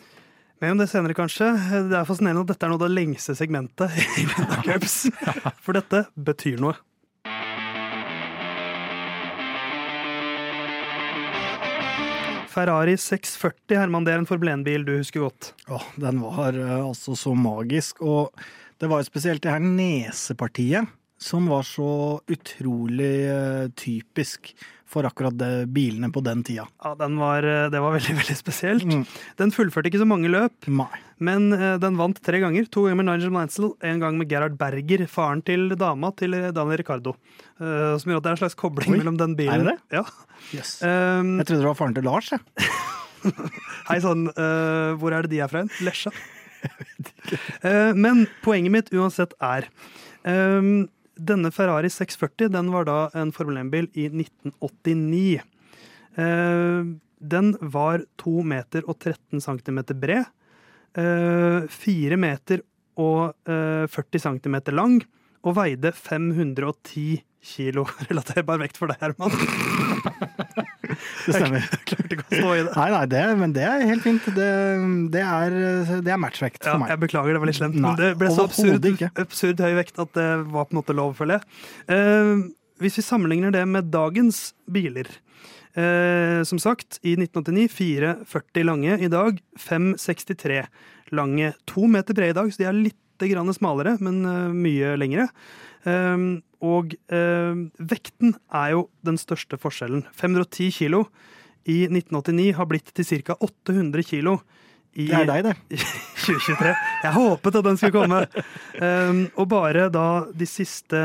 [0.63, 1.51] Mer om det senere, kanskje.
[1.91, 5.11] Det er fascinerende at dette er noe av det lengste segmentet i Linda Cups.
[5.65, 6.79] For dette betyr noe.
[12.53, 15.53] Ferrari 640, Herman, det er en Formel 1-bil du husker godt.
[15.73, 18.03] Åh, den var altså så magisk.
[18.05, 18.33] Og
[18.79, 20.91] det var jo spesielt det her nesepartiet
[21.23, 24.53] som var så utrolig eh, typisk
[24.93, 26.67] for akkurat det, bilene på den tida.
[26.85, 28.85] Ja, den var, eh, Det var veldig veldig spesielt.
[28.85, 29.07] Mm.
[29.39, 30.91] Den fullførte ikke så mange løp, Nei.
[31.23, 32.67] men eh, den vant tre ganger.
[32.75, 36.83] To ganger med Nigel Mansell, en gang med Gerhard Berger, faren til dama til Daniel
[36.83, 37.17] Ricardo.
[37.63, 40.01] Som gjør at det er en slags kobling Oi, mellom den bilen er det det?
[40.01, 40.33] Ja.
[40.51, 40.81] Yes.
[40.83, 42.41] Um, Jeg trodde det var faren til Lars, jeg.
[43.91, 45.63] Hei sann, uh, hvor er det de er fra?
[45.87, 46.11] Lesja?
[47.67, 49.69] uh, men poenget mitt uansett er
[50.27, 50.89] ehm,
[51.23, 55.43] Denne Ferrari 640 den var da en Formel 1-bil i 1989.
[56.19, 56.83] Eh,
[57.23, 60.25] den var 2 meter og 13 cm bred.
[60.99, 62.65] eh, 4 meter
[63.01, 64.99] og eh, 40 cm lang.
[65.43, 67.87] Og veide 510 kilo.
[68.09, 69.31] Relaterbar vekt for deg, Herman.
[71.27, 71.65] Det stemmer.
[71.65, 72.73] Jeg klarte ikke å stå i det.
[72.77, 74.29] Nei, nei, det, men det er helt fint.
[74.37, 74.49] Det,
[75.15, 75.57] det, er,
[76.05, 76.93] det er matchvekt Ja, for meg.
[76.95, 77.79] jeg beklager, det var litt slemt.
[77.79, 78.89] Nei, men det ble så absurd,
[79.23, 81.61] absurd høy vekt at det var på en måte lov, føler jeg.
[81.93, 82.49] Uh,
[82.83, 85.07] hvis vi sammenligner det med dagens biler
[85.79, 87.69] uh, Som sagt, i 1989
[88.27, 88.99] 4,40 lange.
[88.99, 90.65] I dag 5,63
[91.13, 91.53] lange.
[91.71, 95.29] To meter brede i dag, så de er litt grann smalere, men eh, mye lengre.
[95.85, 96.25] Eh,
[96.63, 100.05] og eh, vekten er jo den største forskjellen.
[100.19, 101.07] 510 kilo
[101.69, 103.39] i 1989 har blitt til ca.
[103.39, 104.41] 800 kilo
[104.93, 105.79] i Det er deg, det.
[106.23, 106.73] 2023.
[107.03, 108.19] Jeg håpet at den skulle komme.
[108.77, 110.07] Um, og bare da
[110.37, 111.01] de siste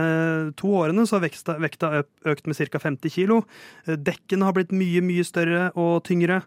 [0.60, 1.92] to årene så har veksta, vekta
[2.28, 2.82] økt med ca.
[2.84, 3.42] 50 kilo.
[3.88, 6.42] Eh, Dekkene har blitt mye, mye større og tyngre.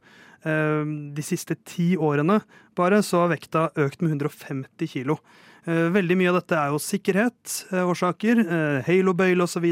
[0.44, 2.38] Um, de siste ti årene
[2.78, 5.18] bare så har vekta økt med 150 kilo.
[5.66, 8.44] Eh, Veldig mye av dette er jo sikkerhetsårsaker.
[8.86, 9.68] Halo-bøyle osv.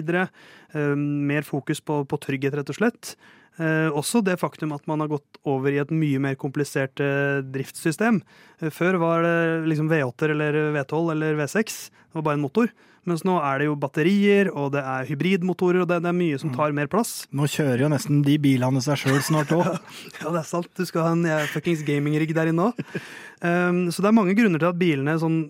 [0.99, 3.15] Mer fokus på, på trygghet, rett og slett.
[3.59, 7.41] Eh, også det faktum at man har gått over i et mye mer komplisert eh,
[7.43, 8.21] driftssystem.
[8.63, 9.39] Eh, før var det
[9.73, 11.81] liksom V8 eller V12 eller V6.
[11.91, 12.71] Det var bare en motor.
[13.09, 16.39] Mens nå er det jo batterier, og det er hybridmotorer, og det, det er mye
[16.39, 17.23] som tar mer plass.
[17.35, 19.71] Nå kjører jo nesten de bilene seg sjøl snart òg.
[20.21, 20.71] Ja, det er sant.
[20.77, 22.83] Du skal ha en eh, fuckings gaming-rigg der inne òg.
[23.43, 25.49] Um, så det er mange grunner til at bilene sånn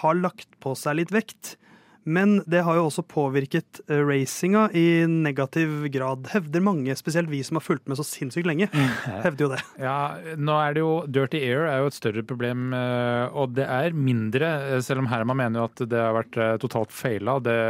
[0.00, 1.56] har lagt på seg litt vekt.
[2.02, 7.42] Men det har jo også påvirket eh, racinga i negativ grad, hevder mange, spesielt vi
[7.46, 8.68] som har fulgt med så sinnssykt lenge.
[9.24, 9.60] Hevder jo det.
[9.82, 9.98] Ja,
[10.38, 13.94] nå er det jo Dirty Air er jo et større problem, eh, og det er
[13.94, 17.60] mindre, eh, selv om Herman mener jo at det har vært totalt feila, det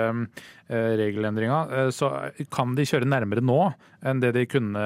[0.72, 1.90] regelendringa.
[1.92, 2.08] Så
[2.54, 3.58] kan de kjøre nærmere nå
[4.08, 4.84] enn det de kunne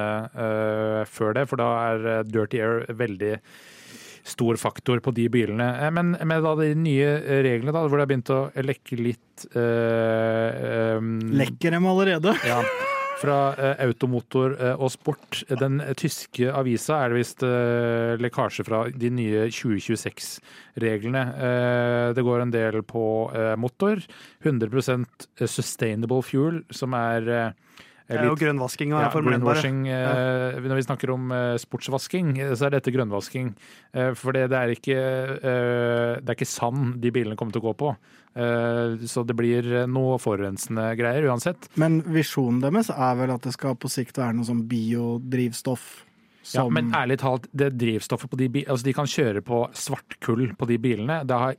[1.07, 3.37] før det, for da er Dirty Air veldig
[4.27, 5.69] stor faktor på de bilene.
[5.81, 7.13] Eh, Men med da de nye
[7.45, 12.35] reglene, da, hvor det har begynt å lekke litt eh, um, Lekker dem allerede?
[12.51, 12.61] ja.
[13.17, 15.39] Fra eh, automotor eh, og sport.
[15.57, 21.23] Den tyske avisa er det visst eh, lekkasje fra de nye 2026-reglene.
[21.47, 24.03] Eh, det går en del på eh, motor.
[24.45, 27.31] 100% sustainable fuel, som er
[28.15, 29.59] er jo grønnvasking ja, Formel 1, bare.
[29.59, 29.79] greenwashing.
[29.91, 33.49] eh, Når vi snakker om eh, sportsvasking, eh, så er dette grønnvasking.
[33.93, 34.97] Eh, For det, det, er ikke,
[35.41, 37.91] det er ikke sand de bilene kommer til å gå på.
[39.09, 41.67] Så det blir noe forurensende greier uansett.
[41.75, 45.87] Men visjonen deres er vel at det skal på sikt være noe sånn biodrivstoff
[46.53, 50.51] Ja, men ærlig talt, det drivstoffet på de bilene altså De kan kjøre på svartkull
[50.55, 51.23] på de bilene.
[51.27, 51.57] Det har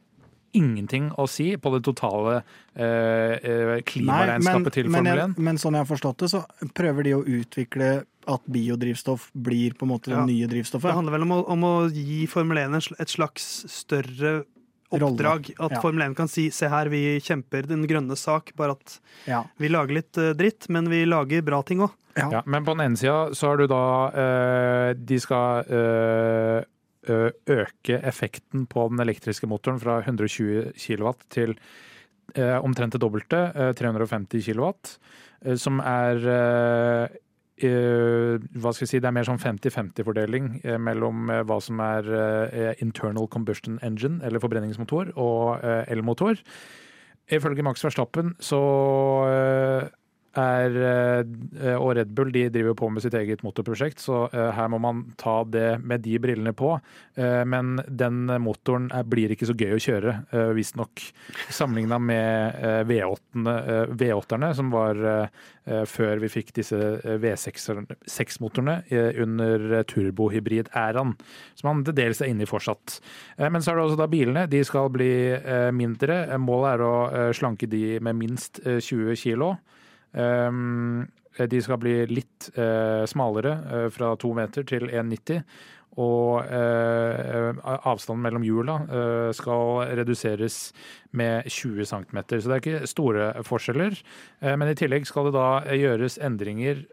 [0.56, 2.38] ingenting å si på det totale
[2.74, 5.38] eh, eh, klimaregnskapet til men, Formel 1.
[5.38, 6.44] men sånn jeg har forstått det, så
[6.74, 7.90] prøver de å utvikle
[8.28, 10.90] at biodrivstoff blir på en måte det nye drivstoffet.
[10.90, 14.42] Det handler vel om å, om å gi Formel 1 et slags større
[14.92, 15.50] oppdrag.
[15.60, 15.80] At Ja.
[15.80, 19.44] Formel 1 kan si se her, vi kjemper den grønne sak, bare at Ja.
[19.58, 21.90] vi lager litt eh, dritt, men vi lager bra ting òg.
[22.16, 22.30] Ja.
[22.32, 25.76] Ja, men på den ene sida så har du da eh, De skal eh,
[26.58, 26.64] ø-
[27.08, 31.56] øke effekten på den elektriske motoren fra 120 kW til
[32.36, 34.72] omtrent det dobbelte, eh, 350 kW,
[35.56, 36.18] som er
[37.58, 42.06] hva skal jeg si, Det er mer sånn 50-50-fordeling eh, mellom hva som er
[42.78, 46.38] internal combustion engine, eller forbrenningsmotor, og elmotor.
[47.28, 48.60] Ifølge Max Verstappen så
[50.36, 54.68] er eh, Og Red Bull de driver på med sitt eget motorprosjekt, så eh, her
[54.68, 56.74] må man ta det med de brillene på.
[57.16, 60.14] Eh, Men den motoren blir ikke så gøy å kjøre,
[60.54, 61.02] visstnok.
[61.54, 65.04] Sammenligna med eh, V8-ene, eh, V8-erne, som var
[65.84, 66.76] før vi fikk disse
[67.20, 68.78] V6-motorene
[69.20, 71.10] under turbohybrid-æraen.
[71.58, 72.98] Som man til dels er inne i fortsatt.
[73.36, 74.46] Men så er det også da bilene.
[74.48, 75.10] De skal bli
[75.76, 76.22] mindre.
[76.40, 76.94] Målet er å
[77.36, 79.56] slanke de med minst eh, 20 kilo.
[80.12, 81.06] Um,
[81.46, 85.42] de skal bli litt eh, smalere, eh, fra to meter til 1,90.
[85.98, 88.76] Og eh, avstanden mellom hjula
[89.34, 90.70] skal reduseres
[91.10, 92.20] med 20 cm.
[92.28, 93.96] Så det er ikke store forskjeller.
[94.44, 96.84] Men i tillegg skal det da gjøres endringer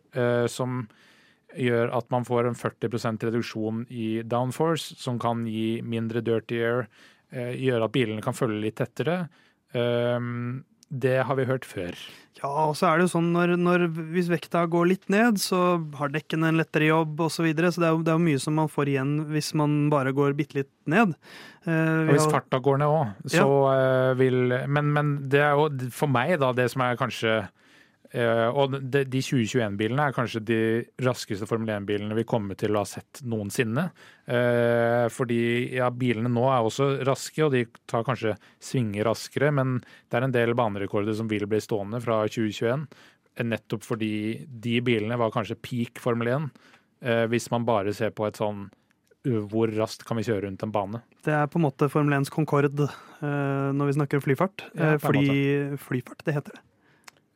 [0.49, 0.87] som
[1.53, 6.87] gjør at man får en 40% reduksjon i downforce, som kan gi mindre dirty air,
[7.29, 9.27] gjøre at bilene kan følge litt tettere.
[9.75, 10.63] Um,
[11.03, 11.97] det har vi hørt før.
[12.41, 15.77] Ja, og så er det jo sånn når, når hvis vekta går litt ned, så
[15.99, 17.37] har dekkene en lettere jobb osv.
[17.37, 19.53] Så, videre, så det er, jo, det er jo mye som man får igjen hvis
[19.57, 21.15] man bare går bitte litt ned.
[21.65, 21.71] Eh,
[22.05, 24.13] Og hvis har- farta går ned òg, så ja.
[24.19, 27.53] vil men, men det er jo for meg da det som er kanskje eh,
[28.15, 30.59] Og de, de 2021-bilene er kanskje de
[31.03, 33.89] raskeste Formel 1-bilene vi kommer til å ha sett noensinne.
[34.25, 35.39] Eh, fordi
[35.75, 40.27] ja, bilene nå er også raske, og de tar kanskje svinger raskere, men det er
[40.27, 42.87] en del banerekorder som vil bli stående fra 2021.
[43.35, 44.13] eh, Nettopp fordi
[44.47, 46.49] de bilene var kanskje peak Formel 1,
[47.05, 50.63] eh, hvis man bare ser på et sånn uh, hvor raskt kan vi kjøre rundt
[50.65, 51.01] en bane?
[51.25, 54.69] Det er på en måte Formel 1s Concorde eh, når vi snakker flyfart.
[54.73, 55.27] Ja, Eh, fly,
[55.81, 56.63] flyfart, det heter det.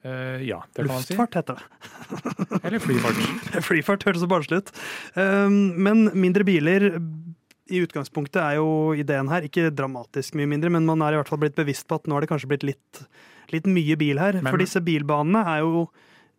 [0.07, 1.13] Eh, ja, det kan man si.
[1.13, 2.59] Luftfart heter det.
[2.63, 3.17] Eller flyfart.
[3.67, 4.71] Flyfart hørtes så barnslig ut.
[5.19, 6.85] Um, men mindre biler
[7.69, 11.29] i utgangspunktet er jo ideen her ikke dramatisk mye mindre, men man er i hvert
[11.29, 13.01] fall blitt bevisst på at nå har det kanskje blitt litt,
[13.53, 14.39] litt mye bil her.
[14.39, 15.83] Men- For disse bilbanene er jo,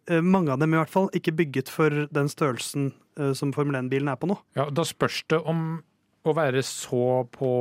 [0.08, 2.90] eh, mange av dem i hvert fall, ikke bygget for den størrelsen
[3.20, 4.40] eh, som Formel 1-bilen er på nå.
[4.56, 5.82] Ja, da spørs det om
[6.26, 7.52] å være så på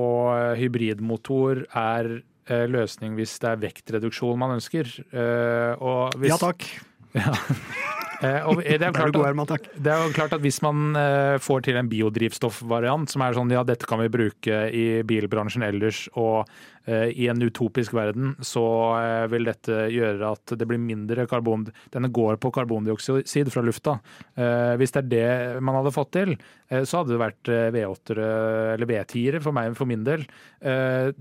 [0.59, 4.89] hybridmotor er løsning hvis det er vektreduksjon man ønsker.
[5.11, 6.65] Eh, og hvis, Ja takk.
[7.13, 7.29] Eh,
[8.19, 9.15] og det er klart
[9.55, 13.37] at Det er jo klart at Hvis man eh, får til en biodrivstoffvariant som er
[13.37, 16.49] sånn ja, dette kan vi bruke i bilbransjen ellers, og
[16.89, 18.63] eh, i en utopisk verden, så
[18.99, 23.97] eh, vil dette gjøre at det blir mindre karbon Denne går på karbondioksid fra lufta.
[24.35, 26.35] Eh, hvis det er det man hadde fått til,
[26.69, 28.29] eh, så hadde det vært eh, V8-ere
[28.75, 30.25] eller V10-ere for meg for min del.
[30.59, 31.11] Eh,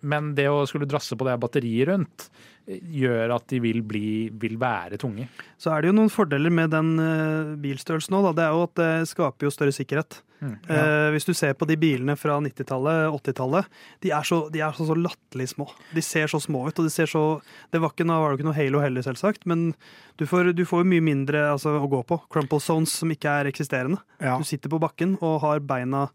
[0.00, 4.28] men det å skulle drasse på det batteriet rundt eh, gjør at de vil, bli,
[4.36, 5.28] vil være tunge.
[5.60, 8.32] Så er det jo noen fordeler med den eh, bilstørrelsen òg.
[8.36, 10.20] Det er jo at det skaper jo større sikkerhet.
[10.38, 13.70] Eh, hvis du ser på de bilene fra 90-tallet, 80-tallet,
[14.04, 15.66] de er så, de er så, så latterlig små.
[15.94, 17.40] De ser så små ut, og de ser så
[17.72, 19.72] Det var ikke var det ikke noe halo heller, selvsagt, men
[20.18, 22.20] du får, du får jo mye mindre altså, å gå på.
[22.30, 24.00] Crumple zones som ikke er eksisterende.
[24.22, 24.38] Ja.
[24.38, 26.08] Du sitter på bakken og har beina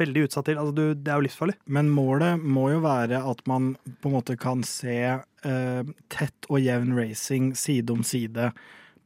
[0.00, 0.58] veldig utsatt til.
[0.60, 1.56] Altså, du, det er jo livsfarlig.
[1.66, 3.72] Men målet må jo være at man
[4.02, 8.50] på en måte kan se eh, tett og jevn racing side om side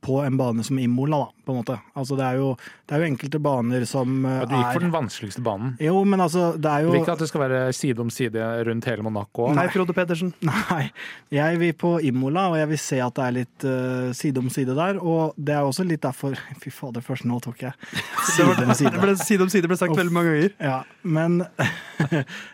[0.02, 1.76] på en bane som Imola, da, på en måte.
[1.98, 2.48] Altså det er jo,
[2.90, 4.40] det er jo enkelte baner som er...
[4.40, 5.76] Ja, du gikk for den vanskeligste banen.
[5.82, 8.10] Jo, men altså, det er Du jo vil ikke at det skal være side om
[8.10, 9.46] side rundt hele Monaco?
[9.54, 10.32] Nei, Frode Pedersen.
[10.50, 10.88] Nei,
[11.30, 14.50] jeg vil på Imola, og jeg vil se at det er litt uh, side om
[14.50, 14.98] side der.
[14.98, 17.78] Og det er også litt derfor Fy fader, først nå tok jeg
[18.34, 18.96] side om det side.
[18.98, 20.02] ble, side om side ble sagt Uff.
[20.02, 20.58] veldig mange ganger.
[20.58, 21.42] Ja, men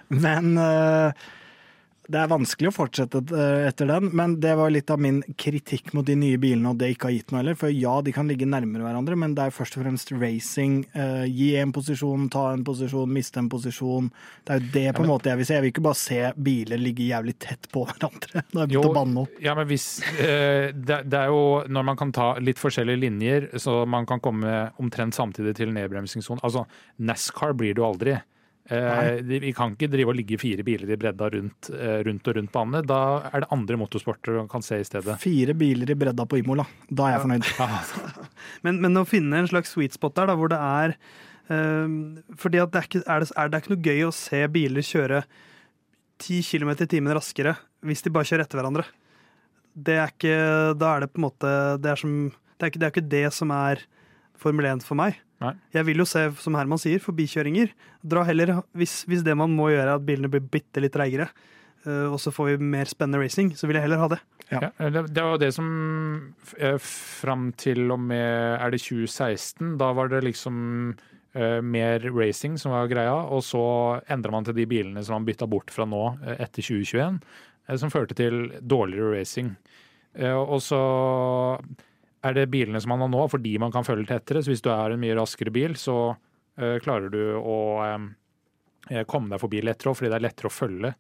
[0.09, 1.27] Men eh,
[2.09, 4.09] det er vanskelig å fortsette eh, etter den.
[4.17, 7.15] Men det var litt av min kritikk mot de nye bilene, og det ikke har
[7.19, 7.59] gitt noe heller.
[7.61, 10.81] For ja, de kan ligge nærmere hverandre, men det er først og fremst racing.
[10.97, 14.09] Uh, gi en posisjon, ta en posisjon, miste en posisjon.
[14.49, 15.59] Det er jo det på en måte jeg vil se.
[15.59, 18.45] Jeg vil ikke bare se biler ligge jævlig tett på hverandre.
[18.49, 19.37] Da har jeg begynt å banne opp.
[19.45, 19.87] ja, men hvis
[20.17, 24.23] uh, det, det er jo når man kan ta litt forskjellige linjer, så man kan
[24.25, 26.41] komme omtrent samtidig til nedbremsingssonen.
[26.47, 26.65] Altså,
[27.05, 28.17] NASCAR blir jo aldri.
[28.69, 32.37] Eh, vi kan ikke drive og ligge fire biler i bredda rundt, eh, rundt og
[32.37, 32.83] rundt banene.
[32.85, 33.01] Da
[33.31, 35.17] er det andre motorsporter man kan se i stedet.
[35.23, 36.67] Fire biler i bredda på Imola.
[36.91, 37.49] Da er jeg fornøyd.
[38.65, 40.95] Men, men å finne en slags sweet spot der, da, hvor det er
[41.49, 41.97] eh,
[42.37, 44.85] fordi at det er, ikke, er, det, er det ikke noe gøy å se biler
[44.85, 45.23] kjøre
[46.19, 47.55] 10 km i timen raskere
[47.87, 48.85] hvis de bare kjører etter hverandre.
[49.79, 50.37] Det er ikke
[50.75, 52.15] Da er det på en måte Det er, som,
[52.59, 53.85] det er, ikke, det er ikke det som er
[54.39, 55.21] Formel 1 for meg.
[55.45, 55.53] Nei.
[55.75, 57.71] Jeg vil jo se, som Herman sier, forbikjøringer.
[58.03, 61.29] Dra heller, hvis, hvis det man må gjøre er at bilene blir bitte litt treigere,
[61.87, 64.19] uh, og så får vi mer spennende racing, så vil jeg heller ha det.
[64.49, 64.63] Ja.
[64.65, 65.69] Ja, det, det var jo det som
[66.57, 70.57] eh, fram til og med er det 2016, da var det liksom
[71.37, 73.63] eh, mer racing som var greia, og så
[74.09, 77.21] endra man til de bilene som man bytta bort fra nå eh, etter 2021,
[77.69, 79.53] eh, som førte til dårligere racing.
[80.17, 80.81] Eh, og så
[82.27, 84.43] er det bilene som man har nå, fordi man kan følge tettere.
[84.43, 85.99] Så hvis du er en mye raskere bil, så
[86.59, 90.95] eh, klarer du å eh, komme deg forbi lettere, fordi det er lettere å følge.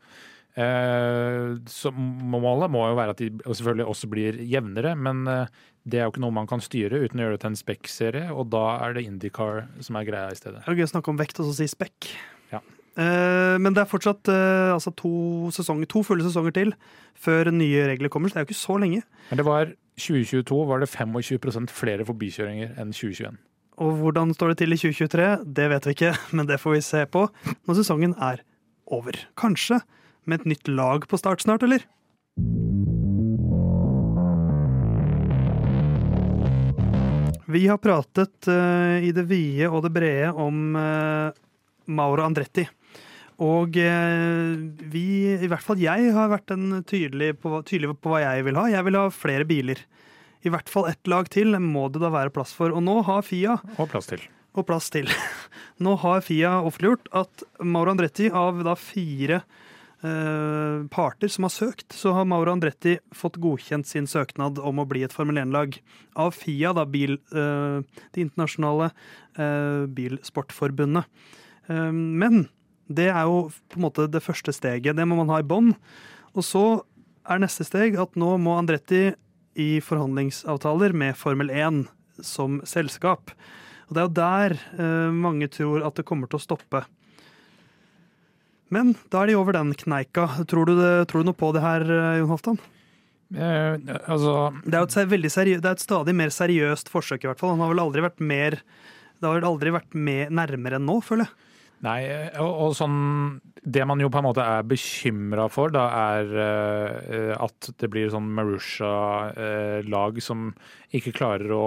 [0.58, 5.58] Eh, så målet må jo være at de selvfølgelig også blir jevnere, men eh,
[5.88, 8.24] det er jo ikke noe man kan styre uten å gjøre det til en Spec-serie,
[8.34, 10.64] og da er det Indycar som er greia i stedet.
[10.64, 12.10] Det er gøy å snakke om vekt og så si spekk.
[12.52, 12.62] Ja.
[12.98, 15.12] Eh, men det er fortsatt eh, altså to,
[15.54, 16.74] sesonger, to fulle sesonger til
[17.18, 19.04] før nye regler kommer, så det er jo ikke så lenge.
[19.30, 23.38] Men det var 2022 var det 25% flere forbikjøringer enn 2021.
[23.78, 25.28] Og hvordan står det til i 2023,
[25.58, 27.26] det vet vi ikke, men det får vi se på
[27.68, 28.42] når sesongen er
[28.86, 29.18] over.
[29.38, 29.82] Kanskje
[30.28, 31.84] med et nytt lag på start snart, eller?
[37.48, 41.32] Vi har pratet uh, i det vide og det brede om uh,
[41.88, 42.66] Mauro Andretti.
[43.38, 44.58] Og eh,
[44.90, 45.04] vi,
[45.38, 48.66] i hvert fall jeg, har vært en tydelig, på, tydelig på hva jeg vil ha.
[48.72, 49.84] Jeg vil ha flere biler.
[50.46, 52.74] I hvert fall ett lag til må det da være plass for.
[52.74, 54.26] Og nå har Fia Og plass til.
[54.58, 55.10] og plass til.
[55.84, 59.44] Nå har Fia offentliggjort at Mauro Andretti, av da fire
[60.02, 64.86] eh, parter som har søkt, så har Mauro Andretti fått godkjent sin søknad om å
[64.90, 65.78] bli et Formel 1-lag.
[66.18, 68.90] Av Fia, da bil, eh, det internasjonale
[69.38, 71.06] eh, bilsportforbundet.
[71.70, 72.48] Eh, men
[72.88, 74.96] det er jo på en måte det første steget.
[74.96, 75.74] Det må man ha i bånn.
[76.34, 76.64] Og så
[77.28, 79.10] er neste steg at nå må Andretti
[79.58, 81.82] i forhandlingsavtaler med Formel 1
[82.24, 83.32] som selskap.
[83.88, 86.84] Og det er jo der eh, mange tror at det kommer til å stoppe.
[88.74, 90.26] Men da er de over den kneika.
[90.48, 92.58] Tror du, det, tror du noe på det her, eh, Jon Halvdan?
[93.34, 93.76] Eh,
[94.08, 94.34] altså,
[94.64, 97.40] Det er jo et, veldig seriø- det er et stadig mer seriøst forsøk, i hvert
[97.40, 97.56] fall.
[97.56, 98.60] Han har vel aldri vært mer
[99.18, 101.47] Det har vel aldri vært mer nærmere enn nå, føler jeg.
[101.86, 102.00] Nei,
[102.42, 102.96] og, og sånn
[103.62, 105.84] Det man jo på en måte er bekymra for, da
[106.16, 110.48] er uh, at det blir sånn Marusha-lag som
[110.96, 111.66] ikke klarer å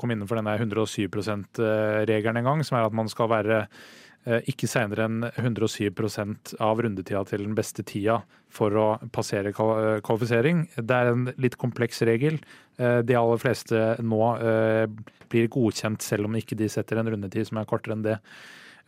[0.00, 5.08] komme innenfor denne 107 %-regelen engang, som er at man skal være eh, ikke senere
[5.08, 10.68] enn 107% av rundetida til den beste tida for å passere kvalifisering.
[10.76, 12.38] Det er en litt kompleks regel.
[12.78, 14.86] Eh, De aller fleste nå eh,
[15.30, 18.20] blir godkjent selv om ikke de setter en rundetid som er kortere enn det.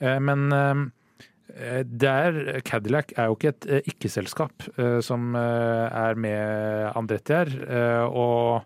[0.01, 0.49] Eh, Men
[1.53, 7.34] der, er, Cadillac er jo ikke et eh, ikke-selskap eh, som eh, er med Andretti
[7.36, 7.51] her.
[7.66, 8.64] eh, Og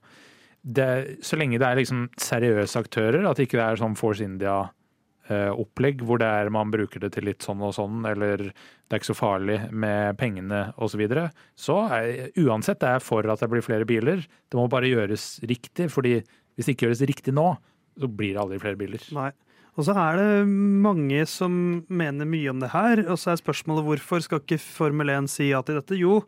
[0.63, 6.03] det, så lenge det er liksom seriøse aktører, at ikke det er sånn Force India-opplegg
[6.07, 9.11] hvor det er man bruker det til litt sånn og sånn, eller det er ikke
[9.13, 11.25] så farlig med pengene osv., så, videre,
[11.59, 14.23] så er, uansett er jeg for at det blir flere biler.
[14.23, 17.49] Det må bare gjøres riktig, fordi hvis det ikke gjøres riktig nå,
[17.97, 19.03] så blir det aldri flere biler.
[19.17, 19.31] Nei.
[19.77, 21.57] Og så er det mange som
[21.93, 23.03] mener mye om det her.
[23.11, 25.99] Og så er spørsmålet hvorfor skal ikke Formel 1 si ja til dette?
[26.01, 26.23] Jo,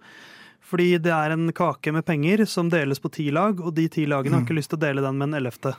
[0.69, 4.05] fordi det er en kake med penger som deles på ti lag, og de ti
[4.09, 5.73] lagene har ikke lyst til å dele den med en ellevte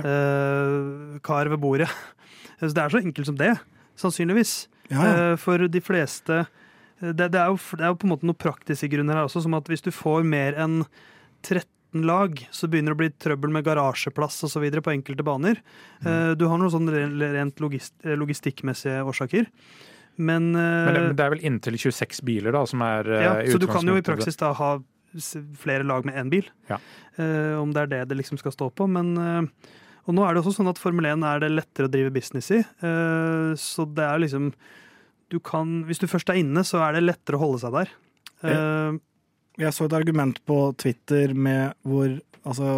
[0.00, 1.90] eh, kar ved bordet.
[2.60, 3.52] Så det er så enkelt som det,
[4.00, 4.54] sannsynligvis.
[4.88, 5.12] Ja, ja.
[5.12, 6.44] Eh, For de fleste
[7.00, 9.44] det, det, er jo, det er jo på en måte noen praktiske grunner her også,
[9.44, 10.82] som at hvis du får mer enn
[11.92, 14.66] 13 lag, så begynner det å bli trøbbel med garasjeplass osv.
[14.82, 15.60] på enkelte baner.
[16.02, 16.06] Mm.
[16.06, 19.46] Eh, Du har noen sånn rent logist, logistikkmessige årsaker.
[20.16, 23.22] Men, eh, Men det, men det er vel inntil 26 biler da, som er eh,
[23.22, 24.78] ja, Så du kan jo i praksis da ha
[25.58, 26.46] flere lag med én bil.
[26.68, 26.78] Ja.
[27.16, 28.88] Eh, om det er det det liksom skal stå på.
[28.88, 29.42] Men, eh,
[30.06, 32.50] og nå er det også sånn at Formel 1 er det lettere å drive business
[32.50, 32.58] i.
[32.60, 34.52] Eh, så det er liksom
[35.30, 37.88] du kan, Hvis du først er inne, så er det lettere å holde seg der.
[39.58, 42.12] Jeg så et argument på Twitter med hvor
[42.44, 42.68] altså,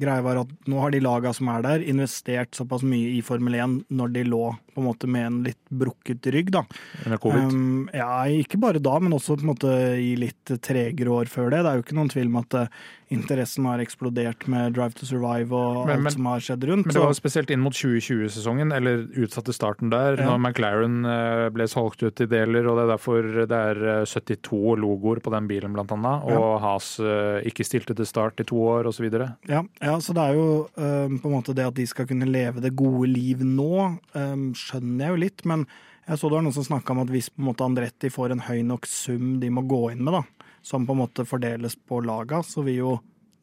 [0.00, 3.58] greia var at nå har de laga som er der, investert såpass mye i Formel
[3.58, 4.44] 1 når de lå
[4.74, 6.64] på en måte med en litt brukket rygg, da.
[7.04, 7.52] Under covid.
[7.52, 11.50] Um, ja, ikke bare da, men også på en måte i litt tregere år før
[11.52, 11.62] det.
[11.64, 15.04] Det er jo ikke noen tvil om at uh, interessen har eksplodert med Drive to
[15.04, 16.86] Survive og Men- alt men- som har skjedd rundt.
[16.88, 20.30] Men det var spesielt inn mot 2020-sesongen, eller utsatte starten der, Ja.
[20.30, 24.04] når McLaren eh, ble solgt ut i deler, og det er derfor det er eh,
[24.08, 28.44] 72 logoer på den bilen, blant annet, og Has eh, ikke stilte til start i
[28.48, 29.04] to år, osv.
[29.48, 32.24] Ja, ja, så det er jo um, på en måte det at de skal kunne
[32.30, 35.46] leve det gode liv nå, um, skjønner jeg jo litt.
[35.48, 35.66] Men
[36.06, 38.34] jeg så det var noen som snakka om at hvis på en måte Andretti får
[38.34, 41.78] en høy nok sum de må gå inn med, da, som på en måte fordeles
[41.88, 42.92] på laga, så vil jo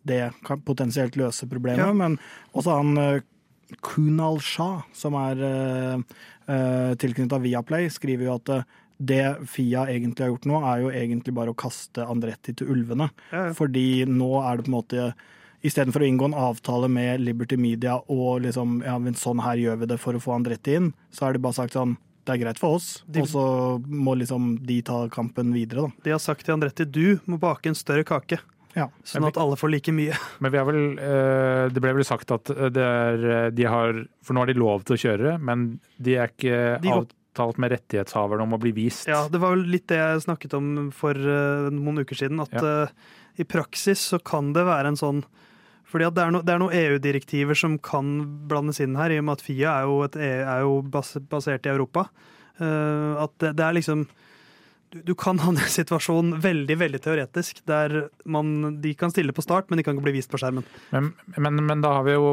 [0.10, 1.84] det kan potensielt løse problemet.
[1.84, 1.94] Ja.
[1.96, 2.18] Men
[2.56, 3.22] også han uh,
[3.86, 6.04] Kunal Shah, som er uh,
[6.50, 10.90] uh, tilknytta Viaplay, skriver jo at uh, det Fia egentlig har gjort nå, er jo
[10.92, 13.10] egentlig bare å kaste Andretti til ulvene.
[13.32, 13.54] Ja, ja.
[13.56, 15.12] Fordi nå er det på en måte
[15.66, 19.82] Istedenfor å inngå en avtale med Liberty Media og liksom, ja, men sånn her gjør
[19.82, 21.98] vi det for å få Andretti inn, så er det bare sagt sånn
[22.28, 23.44] det er greit for oss, og så
[23.90, 26.04] må liksom de ta kampen videre, da.
[26.06, 28.38] de har sagt til Andretti du må bake en større kake,
[28.76, 28.86] Ja.
[29.04, 30.14] sånn at alle får like mye.
[30.40, 34.04] Men vi har vel, eh, det ble vel sagt at det er, eh, de har
[34.22, 37.72] For nå har de lov til å kjøre, men de er ikke De avtalt med
[37.74, 39.08] rettighetshaverne om å bli vist.
[39.10, 42.40] Ja, Det var vel litt det jeg snakket om for eh, noen uker siden.
[42.46, 42.84] At Ja.
[42.84, 45.24] eh, i praksis så kan det være en sånn
[45.90, 48.18] fordi det er, no, er noen EU-direktiver som kan
[48.50, 51.16] blandes inn her, i og med at FIA er jo, et, EU er jo bas,
[51.32, 52.10] basert i Europa.
[52.60, 54.04] Uh, at det, det er liksom
[54.90, 59.46] du, du kan ha en situasjon veldig veldig teoretisk, der man, de kan stille på
[59.46, 60.66] start, men de kan ikke bli vist på skjermen.
[60.94, 62.32] Men, men, men da har vi jo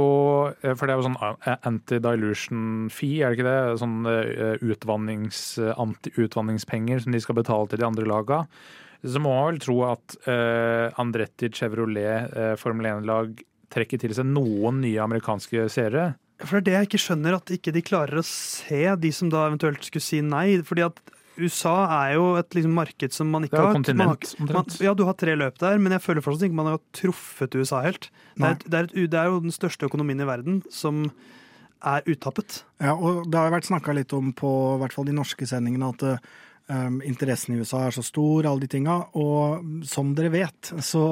[0.52, 3.76] eh, For det er jo sånn eh, anti-dilution fee, er det ikke det?
[3.82, 4.00] Sånn
[4.72, 5.44] utvannings,
[5.76, 8.44] anti-utvanningspenger som de skal betale til de andre laga.
[9.06, 13.36] Så må man vel tro at uh, Andretti Chevrolet uh, Formel 1-lag
[13.72, 16.14] trekker til seg noen nye amerikanske seere.
[16.42, 19.30] For det er det jeg ikke skjønner, at ikke de klarer å se de som
[19.32, 20.58] da eventuelt skulle si nei.
[20.66, 21.00] Fordi at
[21.36, 24.76] USA er jo et liksom, marked som man ikke Det er jo har kontinent, man.
[24.84, 27.82] Ja, du har tre løp der, men jeg føler fortsatt ikke man har truffet USA
[27.84, 28.10] helt.
[28.36, 31.06] Det er, et, det, er et, det er jo den største økonomien i verden som
[31.86, 32.62] er uttappet.
[32.82, 34.50] Ja, og det har jo vært snakka litt om på
[34.80, 36.06] hvert fall de norske sendingene at
[36.72, 38.98] um, interessen i USA er så stor, alle de tinga.
[39.18, 41.04] Og som dere vet, så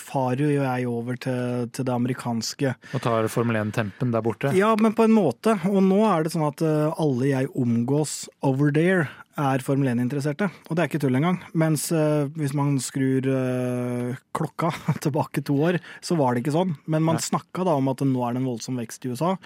[0.00, 2.74] farer jo jeg over til, til det amerikanske.
[2.96, 4.54] Og tar Formel 1-tempen der borte.
[4.56, 5.56] Ja, men på en måte.
[5.70, 9.08] Og nå er det sånn at uh, alle jeg omgås over there,
[9.40, 10.50] er Formel 1-interesserte.
[10.68, 11.40] Og det er ikke tull engang.
[11.58, 14.72] Mens uh, hvis man skrur uh, klokka
[15.04, 16.76] tilbake to år, så var det ikke sånn.
[16.90, 17.26] Men man Nei.
[17.30, 19.36] snakka da om at nå er det en voldsom vekst i USA.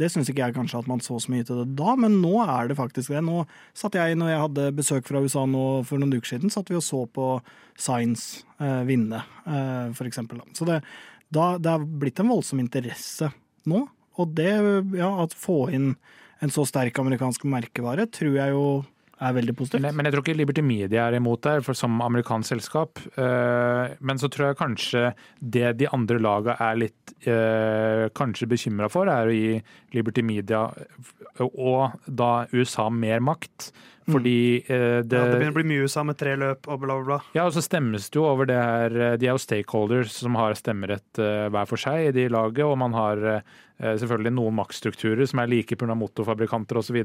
[0.00, 2.32] Det syns ikke jeg kanskje at man så så mye til det da, men nå
[2.42, 3.22] er det faktisk det.
[3.26, 3.44] Nå
[3.76, 6.78] satt jeg, når jeg hadde besøk fra USA nå for noen uker siden, satt vi
[6.78, 7.28] og så på
[7.80, 10.42] Science eh, vinne, eh, for eksempel.
[10.56, 10.80] Så det,
[11.32, 13.30] da, det har blitt en voldsom interesse
[13.70, 13.84] nå.
[14.20, 14.50] Og det,
[14.98, 15.92] ja, at få inn
[16.40, 18.64] en så sterk amerikansk merkevare, tror jeg jo
[19.20, 19.84] er veldig positivt.
[19.84, 23.00] Men men jeg tror ikke Liberty Media er imot det, for som amerikansk selskap.
[23.18, 25.04] Uh, men så tror jeg kanskje
[25.40, 29.60] det de andre laga er litt uh, kanskje bekymra for, er å gi
[29.96, 30.66] Liberty Media
[31.40, 33.70] og da USA mer makt.
[34.08, 36.96] Fordi eh, det, Ja, det begynner å bli mye USA med tre løp og bla,
[36.96, 37.18] bla, bla.
[37.36, 40.38] Ja, og så stemmes det jo over det her eh, De er jo stakeholders som
[40.40, 43.42] har stemmerett eh, hver for seg i de laget, og man har eh,
[43.82, 45.96] selvfølgelig noen maktstrukturer som er like pga.
[45.98, 46.98] motorfabrikanter osv.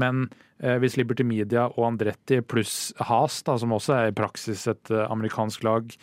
[0.00, 0.26] Men
[0.62, 4.94] eh, hvis Liberty Media og Andretti pluss Has, da, som også er i praksis et
[4.94, 5.94] eh, amerikansk lag,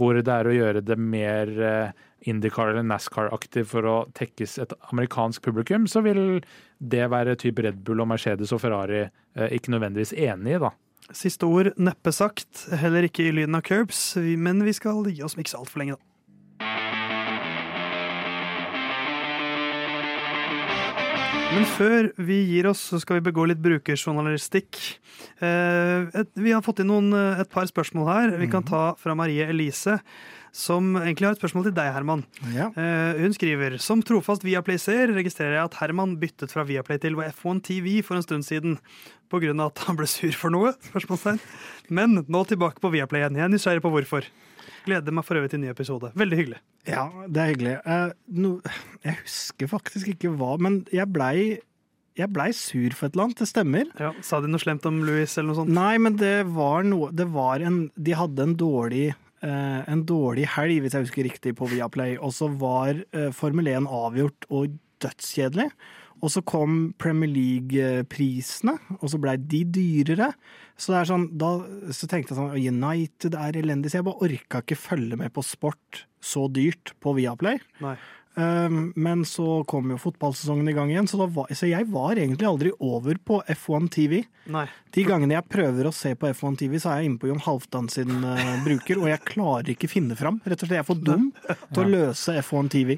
[0.00, 4.74] hvor det er å gjøre det mer eh, IndyCar eller NASCAR-aktig for å tekkes et
[4.92, 6.40] amerikansk publikum, så vil
[6.78, 10.72] det være type Red Bull og Mercedes og Ferrari eh, ikke nødvendigvis enig i, da.
[11.12, 15.36] Siste ord neppe sagt, heller ikke i lyden av curbs, men vi skal gi oss
[15.36, 16.11] ikke så altfor lenge, da.
[21.52, 24.78] Men før vi gir oss, så skal vi begå litt brukerjournalistikk.
[25.44, 28.36] Eh, vi har fått inn noen, eh, et par spørsmål her.
[28.40, 29.98] Vi kan ta fra Marie Elise,
[30.50, 32.24] som egentlig har et spørsmål til deg, Herman.
[32.54, 32.70] Ja.
[32.72, 37.60] Eh, hun skriver som trofast Viaplay-seer registrerer jeg at Herman byttet fra Viaplay til F1
[37.60, 38.78] TV for en stund siden
[39.28, 39.52] pga.
[39.66, 40.72] at han ble sur for noe.
[40.88, 41.38] spørsmålstegn.
[41.90, 43.36] Men nå tilbake på Viaplay igjen.
[43.36, 44.24] Jeg er nysgjerrig på hvorfor.
[44.86, 46.12] Gleder meg for øvrig til en ny episode.
[46.18, 46.62] Veldig hyggelig.
[46.88, 47.74] Ja, det er hyggelig.
[47.84, 48.72] Eh,
[49.06, 51.36] jeg husker faktisk ikke hva, men jeg blei
[52.18, 53.88] jeg blei sur for et eller annet, det stemmer.
[53.96, 55.72] Ja, sa de noe slemt om Louis eller noe sånt?
[55.72, 60.44] Nei, men det var noe Det var en De hadde en dårlig eh, en dårlig
[60.56, 62.18] helg, hvis jeg husker riktig, på Viaplay.
[62.20, 65.70] Og så var eh, Formel 1 avgjort og dødskjedelig.
[66.22, 70.30] Og så kom Premier League-prisene, og så blei de dyrere.
[70.78, 71.56] Så er sånn, da
[71.90, 75.42] så tenkte jeg sånn United er elendig, så jeg bare orka ikke følge med på
[75.46, 77.58] sport så dyrt på Viaplay.
[78.34, 82.16] Um, men så kom jo fotballsesongen i gang igjen, så, da var, så jeg var
[82.16, 84.22] egentlig aldri over på F1 TV.
[84.54, 84.64] Nei.
[84.94, 87.42] De gangene jeg prøver å se på F1 TV, så er jeg inne på Jon
[87.44, 90.40] Halvdan sin uh, bruker, og jeg klarer ikke finne fram.
[90.46, 91.28] Rett og slett, Jeg er for dum
[91.74, 92.96] til å løse F1 TV.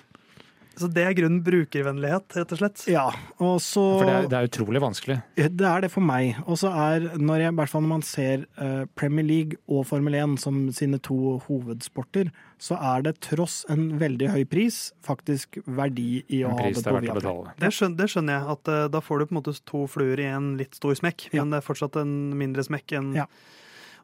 [0.81, 2.85] Så det er grunnen brukervennlighet, rett og slett?
[2.91, 3.05] Ja,
[3.39, 5.17] og så For det er, det er utrolig vanskelig.
[5.39, 6.41] Det er det for meg.
[6.45, 9.87] Og så er, når jeg, i hvert fall når man ser eh, Premier League og
[9.91, 15.61] Formel 1 som sine to hovedsporter, så er det tross en veldig høy pris faktisk
[15.67, 17.59] verdi i å En ha det det er på verdt å Viaplay.
[17.65, 20.23] Det skjønner, det skjønner jeg, at eh, da får du på en måte to fluer
[20.23, 21.29] i en litt stor smekk.
[21.33, 21.43] Ja.
[21.43, 23.29] Men det er fortsatt en mindre smekk enn Ja.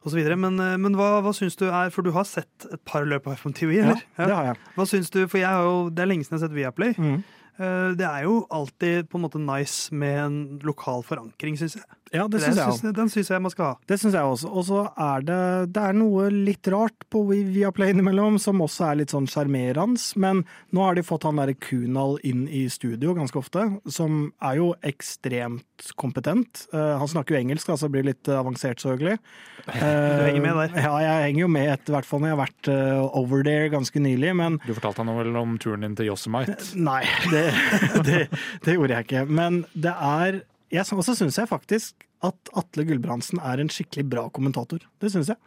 [0.09, 0.35] Videre.
[0.39, 3.27] Men, eh, men hva, hva syns du er For du har sett et par løp
[3.27, 4.57] av F1 TV, Ja, det har jeg.
[4.75, 6.93] Hva syns du, for jeg har jo, Det er lenge siden jeg har sett Viaplay.
[6.97, 7.23] Mm.
[7.61, 11.85] Eh, Det er jo alltid på en måte nice med en lokal forankring, syns jeg.
[12.11, 12.95] Ja, det syns jeg òg.
[12.95, 13.75] Den syns jeg man skal ha.
[13.87, 14.49] Det syns jeg også.
[14.51, 15.39] Og så er det,
[15.71, 20.01] det er noe litt rart på Viaplay innimellom, som også er litt sånn sjarmerende.
[20.19, 20.43] Men
[20.75, 24.73] nå har de fått han derre Kunal inn i studio ganske ofte, som er jo
[24.87, 26.65] ekstremt kompetent.
[26.75, 29.17] Uh, han snakker jo engelsk, altså blir litt eh, avansert, selvfølgelig.
[29.71, 30.77] Du henger med der.
[30.83, 33.71] Ja, jeg henger jo med, etter, hvert fall når jeg har vært uh, over there
[33.71, 34.35] ganske nylig.
[34.37, 36.59] Men Du fortalte han vel om turen din til Yosemite.
[36.75, 37.01] Nei,
[37.31, 37.47] det,
[38.07, 38.23] det,
[38.65, 39.27] det gjorde jeg ikke.
[39.31, 40.41] Men det er
[40.71, 44.83] jeg, Og så syns jeg faktisk at Atle Gulbrandsen er en skikkelig bra kommentator.
[45.01, 45.39] Det syns jeg.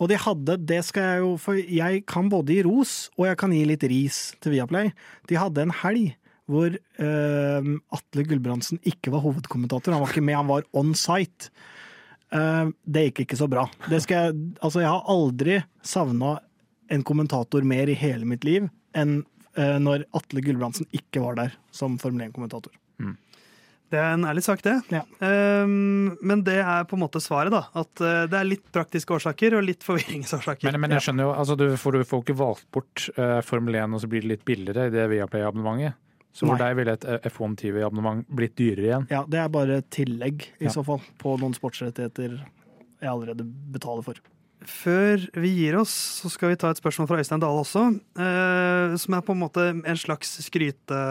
[0.00, 3.40] Og de hadde, det skal jeg jo For jeg kan både gi ros, og jeg
[3.40, 4.92] kan gi litt ris til Viaplay.
[5.28, 6.16] De hadde en helg
[6.50, 9.94] hvor uh, Atle Gulbrandsen ikke var hovedkommentator.
[9.94, 11.52] Han var ikke med, han var on site.
[12.34, 13.68] Uh, det gikk ikke så bra.
[13.86, 16.40] Jeg, altså jeg har aldri savna
[16.90, 18.66] en kommentator mer i hele mitt liv
[18.98, 19.20] enn
[19.58, 22.74] uh, når Atle Gulbrandsen ikke var der som Formel 1-kommentator.
[23.90, 24.76] Det er en ærlig sak, det.
[24.94, 25.00] Ja.
[25.18, 27.64] Um, men det er på en måte svaret, da.
[27.74, 30.70] At eh, det er litt praktiske årsaker og litt forvirringsårsaker.
[30.70, 33.74] Men, men jeg skjønner jo, altså du får, du får ikke valgt bort uh, Formel
[33.80, 35.98] 1, og så blir det litt billigere i det Viaplay-abonnementet.
[36.30, 36.60] Så for Nei.
[36.62, 39.06] deg ville et eh, F1 TV-abonnement blitt dyrere igjen.
[39.10, 40.74] Ja, det er bare tillegg, i Ja.
[40.76, 43.42] så fall, på noen sportsrettigheter jeg allerede
[43.74, 44.20] betaler for.
[44.60, 47.82] Før vi gir oss, så skal vi ta et spørsmål fra Øystein Dale også.
[48.20, 51.02] eh, som er på en måte en slags skryte...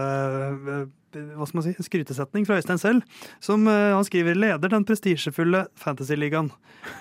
[1.18, 1.74] eh, hva skal man si?
[1.78, 3.20] En skrytesetning fra Øystein selv.
[3.44, 6.52] Som uh, han skriver leder den prestisjefulle Fantasyligaen.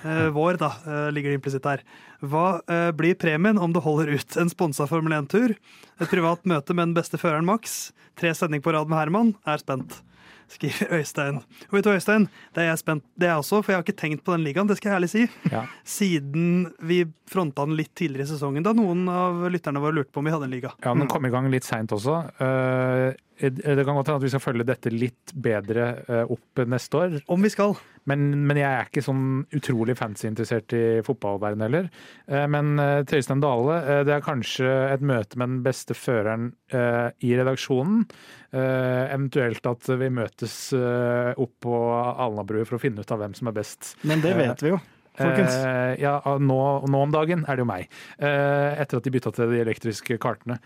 [0.04, 1.84] Uh, vår, da, uh, ligger det implisitt der.
[2.18, 2.58] Hva
[2.98, 5.54] blir premien om du holder ut en sponsa Formel 1-tur?
[6.02, 7.92] Et privat møte med den beste føreren Max?
[8.18, 9.36] Tre sending på rad med Herman?
[9.46, 10.00] Er spent.
[10.48, 11.42] Skriver Øystein.
[11.68, 12.24] Og vet du, Øystein,
[12.56, 14.46] det er jeg spent Det er jeg også, for jeg har ikke tenkt på den
[14.46, 15.26] ligaen, det skal jeg ærlig si.
[15.52, 15.66] Ja.
[15.84, 16.46] Siden
[16.80, 20.28] vi fronta den litt tidligere i sesongen, da noen av lytterne våre lurte på om
[20.28, 20.72] vi hadde en liga.
[20.80, 22.22] Ja, Den kom i gang litt seint også.
[22.40, 26.98] Eh, det kan godt hende at vi skal følge dette litt bedre eh, opp neste
[26.98, 27.16] år.
[27.30, 27.76] Om vi skal.
[28.08, 29.24] Men, men jeg er ikke sånn
[29.54, 31.88] utrolig fancy-interessert i fotballverden heller.
[32.26, 32.74] Eh, Men
[33.08, 38.06] Tøystein Dale, eh, det er kanskje et møte med den beste føreren eh, i redaksjonen.
[38.50, 43.36] Eh, Eventuelt at vi møtes eh, opp på Alnabru for å finne ut av hvem
[43.36, 43.92] som er best.
[44.08, 44.80] Men det vet vi jo,
[45.20, 45.56] folkens.
[45.58, 47.88] Eh, ja, nå, nå om dagen er det jo meg.
[48.18, 50.58] Eh, etter at de bytta til de elektriske kartene.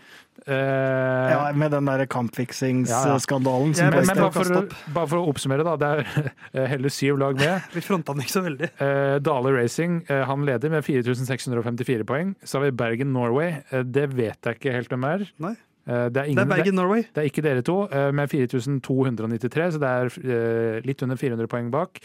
[0.45, 4.03] Eh, Ja, med den der kampfiksingsskandalen ja, ja.
[4.05, 5.75] som å bare, for, bare for å oppsummere, da.
[5.79, 7.67] Det er eh, heller syv lag med.
[7.75, 8.71] Vi fronta den ikke så veldig.
[8.83, 12.33] Eh, Dale Racing eh, han leder med 4654 poeng.
[12.43, 13.59] Så har vi Bergen Norway.
[13.71, 15.25] Eh, det vet jeg ikke helt hvem er.
[15.43, 15.53] Nei.
[15.83, 17.05] Eh, det, er Det er Bergen Norway.
[17.13, 17.79] det er ikke dere to,
[18.15, 21.99] med 4293, så det er litt under 400 poeng bak.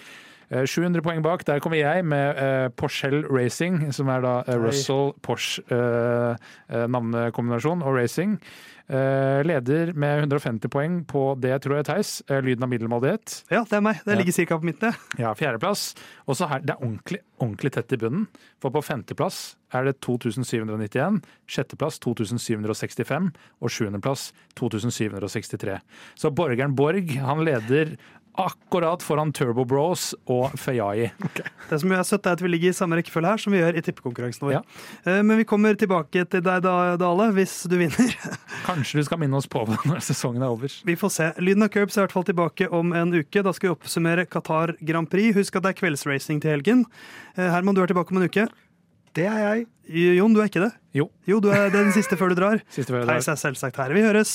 [0.51, 4.55] Eh, 700 poeng bak, der kommer jeg med uh, Porschell Racing, som er da uh,
[4.63, 8.41] Russell Porsche-navnekombinasjon uh, og racing.
[8.89, 12.13] Eh, leder med 150 poeng på det, tror jeg, Theis.
[12.25, 13.35] Eh, lyden av middelmådighet.
[13.53, 13.99] Ja, det er meg.
[14.07, 14.57] Det ligger ca.
[14.57, 14.97] på midten.
[15.21, 15.91] Ja, fjerdeplass.
[16.25, 18.25] Og så her, det er ordentlig, ordentlig tett i bunnen.
[18.65, 23.29] For på femteplass er det 2791, sjetteplass 2765
[23.61, 25.77] og sjuendeplass 2763.
[26.17, 27.93] Så borgeren Borg han leder
[28.39, 31.09] akkurat foran Turbo Bros og Feyai.
[31.71, 33.79] Det som er søtt, er at vi ligger i samme rekkefølge her som vi gjør
[33.79, 34.53] i tippekonkurransen vår.
[34.59, 34.61] Ja.
[35.05, 38.15] Eh, Men vi kommer tilbake til deg, da, Dale, hvis du vinner.
[38.69, 40.71] Kanskje du skal minne oss på det når sesongen er over.
[40.87, 41.31] Vi får se.
[41.43, 43.43] Lyden av curbs er i hvert fall tilbake om en uke.
[43.43, 45.35] Da skal vi oppsummere Qatar Grand Prix.
[45.39, 46.85] Husk at det er kveldsracing til helgen.
[47.37, 48.49] Eh, Herman, du er tilbake om en uke.
[49.17, 49.67] Det er jeg.
[50.19, 50.73] Jon, du er ikke det?
[50.95, 51.09] Jo.
[51.27, 52.61] Jo, du er den siste før du drar.
[52.75, 53.35] Siste før jeg Theis drar.
[53.35, 53.95] er selvsagt her.
[53.97, 54.35] Vi høres.